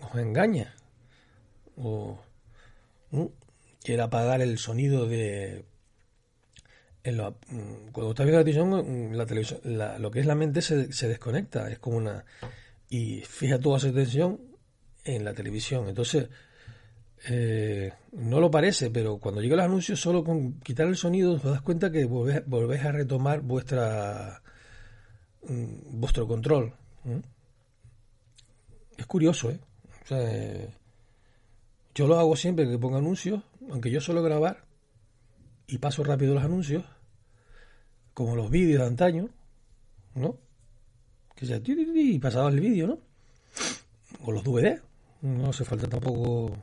os 0.00 0.14
engaña. 0.14 0.76
O 1.76 2.20
quiere 3.82 4.02
apagar 4.02 4.40
el 4.42 4.58
sonido 4.58 5.08
de 5.08 5.64
cuando 7.04 8.10
estás 8.10 8.26
viendo 8.26 8.38
la 8.38 8.44
televisión, 8.44 9.16
la 9.16 9.26
televisión 9.26 9.60
lo 10.00 10.10
que 10.10 10.20
es 10.20 10.26
la 10.26 10.34
mente 10.34 10.62
se, 10.62 10.92
se 10.92 11.06
desconecta, 11.06 11.70
es 11.70 11.78
como 11.78 11.98
una 11.98 12.24
y 12.88 13.20
fija 13.20 13.58
toda 13.58 13.78
su 13.78 13.88
atención 13.88 14.40
en 15.04 15.24
la 15.24 15.34
televisión. 15.34 15.88
Entonces, 15.88 16.28
eh, 17.28 17.92
no 18.12 18.40
lo 18.40 18.50
parece, 18.50 18.90
pero 18.90 19.18
cuando 19.18 19.40
llega 19.40 19.54
el 19.54 19.60
anuncio, 19.60 19.96
solo 19.96 20.24
con 20.24 20.60
quitar 20.60 20.86
el 20.86 20.96
sonido, 20.96 21.38
te 21.38 21.48
das 21.48 21.62
cuenta 21.62 21.90
que 21.90 22.04
volvés, 22.04 22.84
a 22.84 22.92
retomar 22.92 23.40
vuestra 23.40 24.42
mm, 25.48 26.00
vuestro 26.00 26.26
control. 26.26 26.74
Es 28.96 29.06
curioso, 29.06 29.50
¿eh? 29.50 29.58
¿eh? 30.10 30.68
Yo 31.94 32.06
lo 32.06 32.18
hago 32.18 32.36
siempre 32.36 32.68
que 32.68 32.78
pongo 32.78 32.96
anuncios, 32.96 33.42
aunque 33.70 33.90
yo 33.90 34.00
suelo 34.00 34.22
grabar 34.22 34.64
y 35.66 35.78
paso 35.78 36.04
rápido 36.04 36.34
los 36.34 36.44
anuncios, 36.44 36.84
como 38.14 38.36
los 38.36 38.50
vídeos 38.50 38.80
de 38.80 38.86
antaño, 38.86 39.28
¿no? 40.14 40.38
que 41.34 41.46
ya 41.46 41.60
y 41.64 42.18
pasaba 42.18 42.48
el 42.48 42.60
vídeo, 42.60 42.86
¿no? 42.86 42.98
O 44.24 44.32
los 44.32 44.44
DVD, 44.44 44.80
no 45.22 45.50
hace 45.50 45.64
falta 45.64 45.88
tampoco 45.88 46.56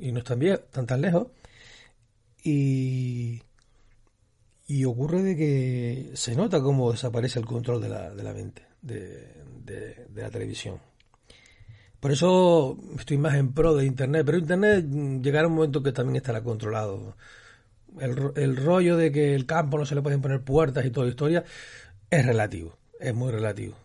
y 0.00 0.12
no 0.12 0.20
están 0.20 0.38
bien, 0.38 0.54
están 0.54 0.86
tan 0.86 1.00
lejos. 1.00 1.28
Y, 2.44 3.42
y 4.66 4.84
ocurre 4.84 5.22
de 5.22 5.36
que 5.36 6.10
se 6.14 6.34
nota 6.34 6.60
cómo 6.60 6.92
desaparece 6.92 7.38
el 7.38 7.46
control 7.46 7.80
de 7.82 7.88
la, 7.88 8.14
de 8.14 8.22
la 8.22 8.32
mente, 8.32 8.62
de, 8.80 9.42
de, 9.64 10.22
la 10.22 10.30
televisión. 10.30 10.78
Por 12.00 12.10
eso 12.10 12.76
estoy 12.98 13.18
más 13.18 13.34
en 13.34 13.52
pro 13.52 13.74
de 13.74 13.86
Internet, 13.86 14.24
pero 14.26 14.38
Internet 14.38 14.86
llegará 15.22 15.46
un 15.46 15.54
momento 15.54 15.82
que 15.82 15.92
también 15.92 16.16
estará 16.16 16.42
controlado. 16.42 17.16
El, 18.00 18.32
el 18.36 18.56
rollo 18.56 18.96
de 18.96 19.12
que 19.12 19.34
el 19.34 19.46
campo 19.46 19.78
no 19.78 19.84
se 19.84 19.94
le 19.94 20.02
pueden 20.02 20.22
poner 20.22 20.42
puertas 20.42 20.84
y 20.84 20.90
toda 20.90 21.06
la 21.06 21.10
historia 21.10 21.44
es 22.10 22.26
relativo, 22.26 22.78
es 22.98 23.14
muy 23.14 23.30
relativo. 23.30 23.76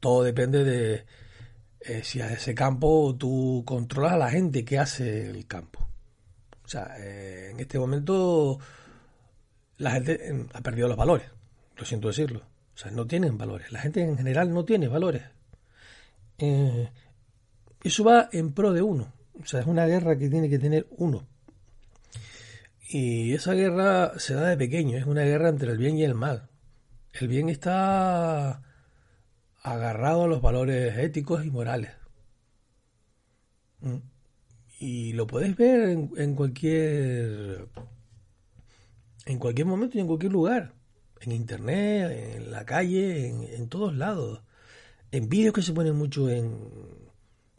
Todo 0.00 0.22
depende 0.22 0.64
de 0.64 1.04
eh, 1.80 2.02
si 2.02 2.20
a 2.20 2.32
ese 2.32 2.54
campo 2.54 3.14
tú 3.16 3.62
controlas 3.64 4.14
a 4.14 4.18
la 4.18 4.30
gente 4.30 4.64
que 4.64 4.78
hace 4.78 5.30
el 5.30 5.46
campo. 5.46 5.86
O 6.64 6.68
sea, 6.68 6.96
eh, 6.98 7.50
en 7.52 7.60
este 7.60 7.78
momento 7.78 8.58
la 9.78 9.92
gente 9.92 10.28
em, 10.28 10.48
ha 10.52 10.60
perdido 10.62 10.88
los 10.88 10.96
valores, 10.96 11.28
lo 11.76 11.84
siento 11.84 12.08
decirlo. 12.08 12.40
O 12.74 12.78
sea, 12.78 12.90
no 12.90 13.06
tienen 13.06 13.38
valores. 13.38 13.70
La 13.72 13.80
gente 13.80 14.02
en 14.02 14.16
general 14.16 14.52
no 14.52 14.64
tiene 14.64 14.88
valores. 14.88 15.22
Eh, 16.38 16.90
eso 17.82 18.04
va 18.04 18.28
en 18.32 18.52
pro 18.52 18.72
de 18.72 18.82
uno. 18.82 19.12
O 19.40 19.46
sea, 19.46 19.60
es 19.60 19.66
una 19.66 19.86
guerra 19.86 20.18
que 20.18 20.28
tiene 20.28 20.50
que 20.50 20.58
tener 20.58 20.86
uno. 20.90 21.26
Y 22.88 23.34
esa 23.34 23.52
guerra 23.54 24.18
se 24.18 24.34
da 24.34 24.48
de 24.48 24.56
pequeño, 24.56 24.96
es 24.96 25.06
una 25.06 25.22
guerra 25.22 25.48
entre 25.48 25.72
el 25.72 25.78
bien 25.78 25.98
y 25.98 26.04
el 26.04 26.14
mal. 26.14 26.48
El 27.12 27.28
bien 27.28 27.48
está 27.48 28.62
agarrado 29.62 30.24
a 30.24 30.28
los 30.28 30.40
valores 30.40 30.96
éticos 30.98 31.44
y 31.44 31.50
morales. 31.50 31.90
Mm. 33.80 33.96
Y 34.78 35.12
lo 35.14 35.26
puedes 35.26 35.56
ver 35.56 35.88
en, 36.16 36.34
cualquier 36.34 37.68
en 39.24 39.38
cualquier 39.38 39.66
momento 39.66 39.98
y 39.98 40.02
en 40.02 40.06
cualquier 40.06 40.32
lugar. 40.32 40.74
En 41.20 41.32
internet, 41.32 42.36
en 42.36 42.50
la 42.52 42.64
calle, 42.66 43.26
en, 43.28 43.68
todos 43.68 43.96
lados. 43.96 44.42
En 45.10 45.28
vídeos 45.28 45.54
que 45.54 45.62
se 45.62 45.72
ponen 45.72 45.96
mucho 45.96 46.28
en, 46.28 46.70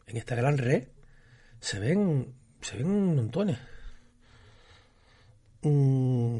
en 0.06 0.16
esta 0.16 0.36
gran 0.36 0.56
red, 0.56 0.88
se 1.60 1.80
ven, 1.80 2.34
se 2.62 2.78
ven 2.78 3.16
montones. 3.16 3.58
Mm. 5.68 6.38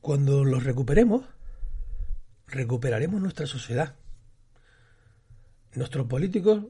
Cuando 0.00 0.44
los 0.44 0.64
recuperemos, 0.64 1.24
recuperaremos 2.46 3.20
nuestra 3.20 3.46
sociedad. 3.46 3.96
Nuestros 5.74 6.06
políticos 6.06 6.66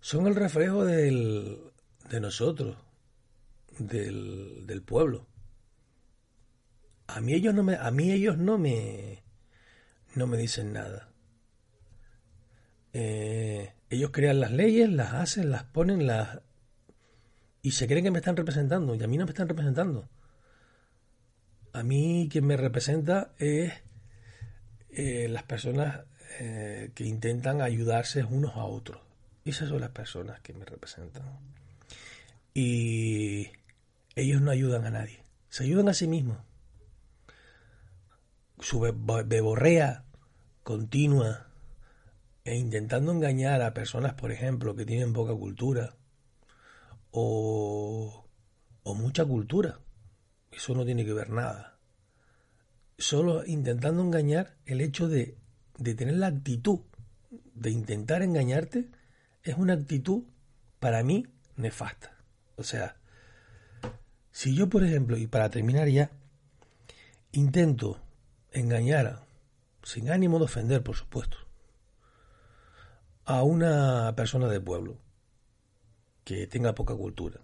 son 0.00 0.26
el 0.26 0.34
reflejo 0.34 0.84
del, 0.84 1.58
de 2.10 2.20
nosotros, 2.20 2.76
del, 3.78 4.66
del, 4.66 4.82
pueblo. 4.82 5.26
A 7.06 7.20
mí 7.20 7.34
ellos 7.34 7.54
no 7.54 7.62
me, 7.62 7.76
a 7.76 7.90
mí 7.92 8.10
ellos 8.10 8.36
no 8.36 8.58
me, 8.58 9.22
no 10.16 10.26
me 10.26 10.36
dicen 10.36 10.72
nada. 10.72 11.08
Eh, 12.92 13.72
ellos 13.90 14.10
crean 14.12 14.40
las 14.40 14.50
leyes, 14.50 14.90
las 14.90 15.14
hacen, 15.14 15.50
las 15.50 15.64
ponen, 15.64 16.06
las... 16.06 16.40
Y 17.62 17.70
se 17.70 17.86
creen 17.86 18.04
que 18.04 18.10
me 18.10 18.18
están 18.18 18.36
representando, 18.36 18.94
y 18.94 19.02
a 19.02 19.06
mí 19.06 19.16
no 19.16 19.24
me 19.24 19.30
están 19.30 19.48
representando. 19.48 20.08
A 21.72 21.82
mí 21.82 22.28
quien 22.30 22.46
me 22.46 22.56
representa 22.56 23.32
es 23.38 23.72
eh, 24.90 25.28
las 25.28 25.42
personas 25.44 26.00
eh, 26.38 26.90
que 26.94 27.04
intentan 27.04 27.62
ayudarse 27.62 28.24
unos 28.24 28.56
a 28.56 28.64
otros. 28.64 29.00
Esas 29.44 29.70
son 29.70 29.80
las 29.80 29.90
personas 29.90 30.40
que 30.40 30.52
me 30.52 30.64
representan. 30.64 31.22
Y 32.54 33.50
ellos 34.14 34.42
no 34.42 34.50
ayudan 34.50 34.84
a 34.84 34.90
nadie, 34.90 35.24
se 35.48 35.64
ayudan 35.64 35.88
a 35.88 35.94
sí 35.94 36.06
mismos. 36.06 36.38
Su 38.60 38.80
beborrea 38.80 40.04
continua 40.62 41.48
e 42.44 42.56
intentando 42.56 43.12
engañar 43.12 43.62
a 43.62 43.72
personas, 43.72 44.14
por 44.14 44.30
ejemplo, 44.30 44.76
que 44.76 44.84
tienen 44.84 45.12
poca 45.12 45.32
cultura 45.32 45.96
o, 47.10 48.26
o 48.82 48.94
mucha 48.94 49.24
cultura. 49.24 49.78
Eso 50.52 50.74
no 50.74 50.84
tiene 50.84 51.04
que 51.04 51.12
ver 51.12 51.30
nada. 51.30 51.78
Solo 52.98 53.44
intentando 53.44 54.02
engañar 54.02 54.56
el 54.66 54.80
hecho 54.80 55.08
de, 55.08 55.36
de 55.78 55.94
tener 55.94 56.14
la 56.16 56.28
actitud 56.28 56.80
de 57.54 57.70
intentar 57.70 58.22
engañarte 58.22 58.90
es 59.42 59.56
una 59.56 59.74
actitud 59.74 60.24
para 60.78 61.02
mí 61.02 61.26
nefasta. 61.56 62.16
O 62.56 62.62
sea, 62.62 62.96
si 64.30 64.54
yo, 64.54 64.68
por 64.68 64.84
ejemplo, 64.84 65.16
y 65.16 65.26
para 65.26 65.50
terminar 65.50 65.88
ya, 65.88 66.10
intento 67.32 68.00
engañar, 68.50 69.24
sin 69.82 70.10
ánimo 70.10 70.38
de 70.38 70.44
ofender, 70.44 70.82
por 70.82 70.96
supuesto, 70.96 71.36
a 73.24 73.42
una 73.42 74.14
persona 74.16 74.48
del 74.48 74.62
pueblo 74.62 74.98
que 76.24 76.46
tenga 76.46 76.74
poca 76.74 76.94
cultura. 76.94 77.40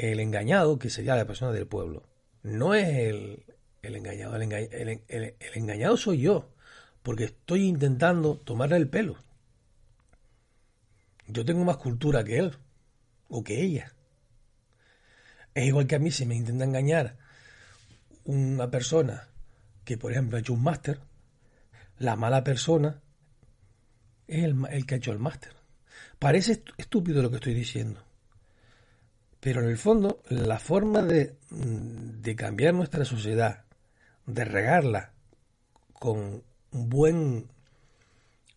El 0.00 0.18
engañado, 0.18 0.78
que 0.78 0.88
sería 0.88 1.14
la 1.14 1.26
persona 1.26 1.52
del 1.52 1.66
pueblo, 1.66 2.08
no 2.42 2.74
es 2.74 2.88
el, 2.88 3.44
el 3.82 3.96
engañado. 3.96 4.34
El, 4.34 5.02
el, 5.08 5.34
engañado 5.54 5.98
soy 5.98 6.22
yo, 6.22 6.54
porque 7.02 7.24
estoy 7.24 7.68
intentando 7.68 8.38
tomarle 8.38 8.78
el 8.78 8.88
pelo. 8.88 9.18
Yo 11.26 11.44
tengo 11.44 11.66
más 11.66 11.76
cultura 11.76 12.24
que 12.24 12.38
él, 12.38 12.56
o 13.28 13.44
que 13.44 13.60
ella. 13.60 13.92
Es 15.52 15.66
igual 15.66 15.86
que 15.86 15.96
a 15.96 15.98
mí 15.98 16.10
si 16.10 16.24
me 16.24 16.34
intenta 16.34 16.64
engañar 16.64 17.18
una 18.24 18.70
persona 18.70 19.28
que, 19.84 19.98
por 19.98 20.12
ejemplo, 20.12 20.38
ha 20.38 20.40
hecho 20.40 20.54
un 20.54 20.62
máster, 20.62 20.98
la 21.98 22.16
mala 22.16 22.42
persona 22.42 23.02
es 24.26 24.44
el, 24.44 24.86
que 24.86 24.94
ha 24.94 24.96
hecho 24.96 25.12
el 25.12 25.18
máster. 25.18 25.52
Parece 26.18 26.62
estúpido 26.78 27.20
lo 27.20 27.28
que 27.28 27.36
estoy 27.36 27.52
diciendo. 27.52 28.02
Pero 29.40 29.62
en 29.62 29.70
el 29.70 29.78
fondo, 29.78 30.22
la 30.28 30.58
forma 30.58 31.02
de, 31.02 31.36
de 31.50 32.36
cambiar 32.36 32.74
nuestra 32.74 33.04
sociedad, 33.04 33.64
de 34.26 34.44
regarla 34.44 35.12
con 35.92 36.42
buen, 36.70 37.48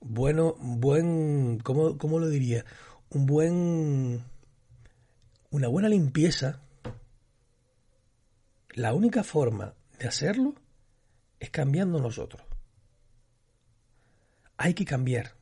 bueno, 0.02 0.56
buen, 0.60 1.60
¿cómo, 1.60 1.98
¿cómo 1.98 2.20
lo 2.20 2.28
diría? 2.28 2.66
Un 3.10 3.26
buen, 3.26 4.24
una 5.52 5.68
buena 5.70 5.88
limpieza, 5.88 6.62
la 8.72 8.94
única 8.94 9.24
forma 9.24 9.74
de 10.00 10.08
hacerlo 10.08 10.56
es 11.40 11.50
cambiando 11.50 12.00
nosotros. 12.00 12.44
Hay 14.58 14.74
que 14.74 14.86
cambiar. 14.86 15.36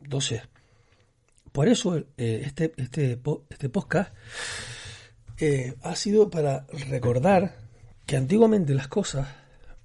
Entonces, 0.00 0.42
por 1.54 1.68
eso 1.68 1.96
eh, 1.96 2.42
este, 2.44 2.72
este, 2.76 3.20
este 3.48 3.68
podcast 3.68 4.12
eh, 5.38 5.76
ha 5.82 5.94
sido 5.94 6.28
para 6.28 6.66
recordar 6.88 7.56
que 8.06 8.16
antiguamente 8.16 8.74
las 8.74 8.88
cosas 8.88 9.28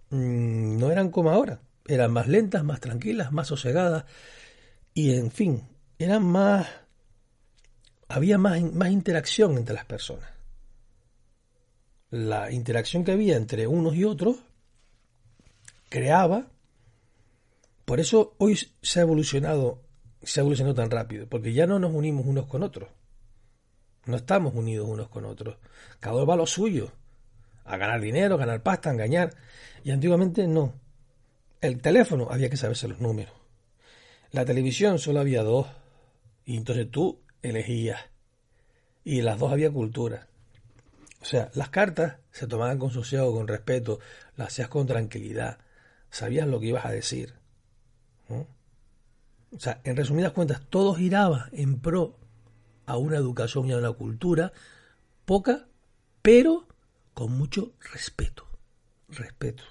mm, 0.09 0.79
no 0.79 0.91
eran 0.91 1.11
como 1.11 1.29
ahora. 1.29 1.61
Eran 1.87 2.11
más 2.11 2.27
lentas, 2.27 2.63
más 2.63 2.79
tranquilas, 2.79 3.31
más 3.31 3.49
sosegadas 3.49 4.05
y, 4.95 5.13
en 5.13 5.29
fin, 5.29 5.61
eran 5.99 6.23
más... 6.23 6.67
Había 8.07 8.39
más, 8.39 8.59
más 8.73 8.89
interacción 8.89 9.55
entre 9.55 9.75
las 9.75 9.85
personas. 9.85 10.27
La 12.09 12.51
interacción 12.51 13.03
que 13.03 13.11
había 13.11 13.37
entre 13.37 13.67
unos 13.67 13.93
y 13.95 14.05
otros 14.05 14.37
creaba... 15.87 16.47
Por 17.85 17.99
eso 17.99 18.33
hoy 18.39 18.57
se 18.81 18.99
ha 18.99 19.03
evolucionado 19.03 19.83
se 20.21 20.39
ha 20.39 20.41
evolucionado 20.41 20.75
tan 20.75 20.91
rápido, 20.91 21.27
porque 21.27 21.53
ya 21.53 21.65
no 21.65 21.79
nos 21.79 21.93
unimos 21.93 22.25
unos 22.25 22.45
con 22.45 22.63
otros. 22.63 22.89
No 24.05 24.17
estamos 24.17 24.53
unidos 24.53 24.87
unos 24.87 25.09
con 25.09 25.25
otros. 25.25 25.57
Cada 25.99 26.15
uno 26.15 26.25
va 26.25 26.33
a 26.33 26.37
lo 26.37 26.47
suyo, 26.47 26.91
a 27.65 27.77
ganar 27.77 28.01
dinero, 28.01 28.35
a 28.35 28.39
ganar 28.39 28.63
pasta, 28.63 28.89
a 28.89 28.93
engañar. 28.93 29.35
Y 29.83 29.91
antiguamente 29.91 30.47
no. 30.47 30.73
El 31.61 31.81
teléfono 31.81 32.27
había 32.31 32.49
que 32.49 32.57
saberse 32.57 32.87
los 32.87 32.99
números. 32.99 33.33
La 34.31 34.45
televisión 34.45 34.99
solo 34.99 35.19
había 35.19 35.43
dos. 35.43 35.67
Y 36.45 36.57
entonces 36.57 36.89
tú 36.89 37.21
elegías. 37.41 37.99
Y 39.03 39.21
las 39.21 39.39
dos 39.39 39.51
había 39.51 39.71
cultura. 39.71 40.27
O 41.21 41.25
sea, 41.25 41.51
las 41.53 41.69
cartas 41.69 42.17
se 42.31 42.47
tomaban 42.47 42.79
con 42.79 42.91
sosiego, 42.91 43.33
con 43.33 43.47
respeto, 43.47 43.99
las 44.37 44.47
hacías 44.47 44.69
con 44.69 44.87
tranquilidad. 44.87 45.59
Sabías 46.09 46.47
lo 46.47 46.59
que 46.59 46.67
ibas 46.67 46.85
a 46.85 46.91
decir. 46.91 47.33
O 49.51 49.59
sea, 49.59 49.81
en 49.83 49.95
resumidas 49.95 50.31
cuentas, 50.31 50.61
todo 50.69 50.93
giraba 50.93 51.49
en 51.51 51.79
pro 51.79 52.17
a 52.85 52.97
una 52.97 53.17
educación 53.17 53.67
y 53.67 53.71
a 53.71 53.77
una 53.77 53.91
cultura 53.91 54.51
poca, 55.25 55.67
pero 56.21 56.67
con 57.13 57.31
mucho 57.37 57.73
respeto. 57.93 58.47
Respeto. 59.09 59.63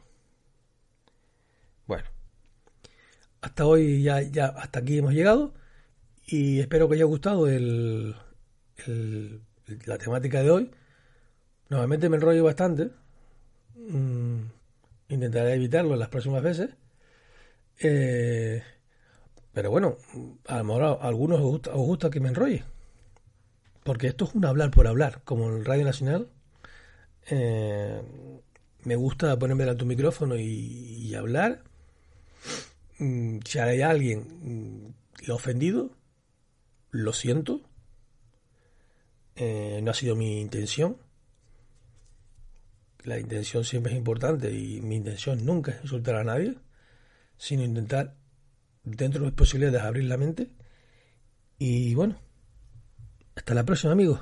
Bueno, 1.86 2.04
hasta 3.40 3.66
hoy 3.66 4.02
ya, 4.02 4.20
ya 4.22 4.46
hasta 4.46 4.80
aquí 4.80 4.98
hemos 4.98 5.14
llegado 5.14 5.54
y 6.26 6.60
espero 6.60 6.88
que 6.88 6.96
haya 6.96 7.04
gustado 7.04 7.48
el, 7.48 8.14
la 9.86 9.98
temática 9.98 10.42
de 10.42 10.50
hoy. 10.50 10.70
Nuevamente 11.70 12.08
me 12.08 12.16
enrollo 12.16 12.44
bastante. 12.44 12.90
Mm, 13.74 14.42
intentaré 15.08 15.54
evitarlo 15.54 15.96
las 15.96 16.08
próximas 16.08 16.42
veces. 16.42 16.70
Eh, 17.80 18.62
pero 19.58 19.72
bueno, 19.72 19.96
a 20.46 20.58
lo 20.58 20.64
mejor 20.64 20.82
a 20.84 20.92
algunos 21.08 21.40
os 21.40 21.84
gusta, 21.84 22.10
que 22.10 22.20
me 22.20 22.28
enrolle. 22.28 22.62
Porque 23.82 24.06
esto 24.06 24.26
es 24.26 24.34
un 24.36 24.44
hablar 24.44 24.70
por 24.70 24.86
hablar, 24.86 25.22
como 25.24 25.48
en 25.48 25.64
Radio 25.64 25.84
Nacional. 25.84 26.28
Eh, 27.28 28.00
me 28.84 28.94
gusta 28.94 29.36
ponerme 29.36 29.64
delante 29.64 29.82
un 29.82 29.88
micrófono 29.88 30.36
y, 30.36 31.12
hablar. 31.16 31.64
Mm, 33.00 33.40
si 33.44 33.58
hay 33.58 33.80
alguien 33.80 34.20
mm, 34.20 35.26
lo 35.26 35.34
ofendido, 35.34 35.90
lo 36.92 37.12
siento. 37.12 37.60
Eh, 39.34 39.80
no 39.82 39.90
ha 39.90 39.94
sido 39.94 40.14
mi 40.14 40.40
intención. 40.40 40.98
La 43.02 43.18
intención 43.18 43.64
siempre 43.64 43.90
es 43.90 43.98
importante 43.98 44.52
y 44.52 44.80
mi 44.82 44.94
intención 44.94 45.44
nunca 45.44 45.72
es 45.72 45.82
insultar 45.82 46.14
a 46.14 46.22
nadie, 46.22 46.54
sino 47.36 47.64
intentar 47.64 48.14
dentro 48.96 49.24
de 49.24 49.32
posibilidades 49.32 49.82
abrir 49.82 50.04
la 50.04 50.16
mente. 50.16 50.50
Y 51.58 51.94
bueno, 51.94 52.18
hasta 53.34 53.54
la 53.54 53.64
próxima 53.64 53.92
amigos. 53.92 54.20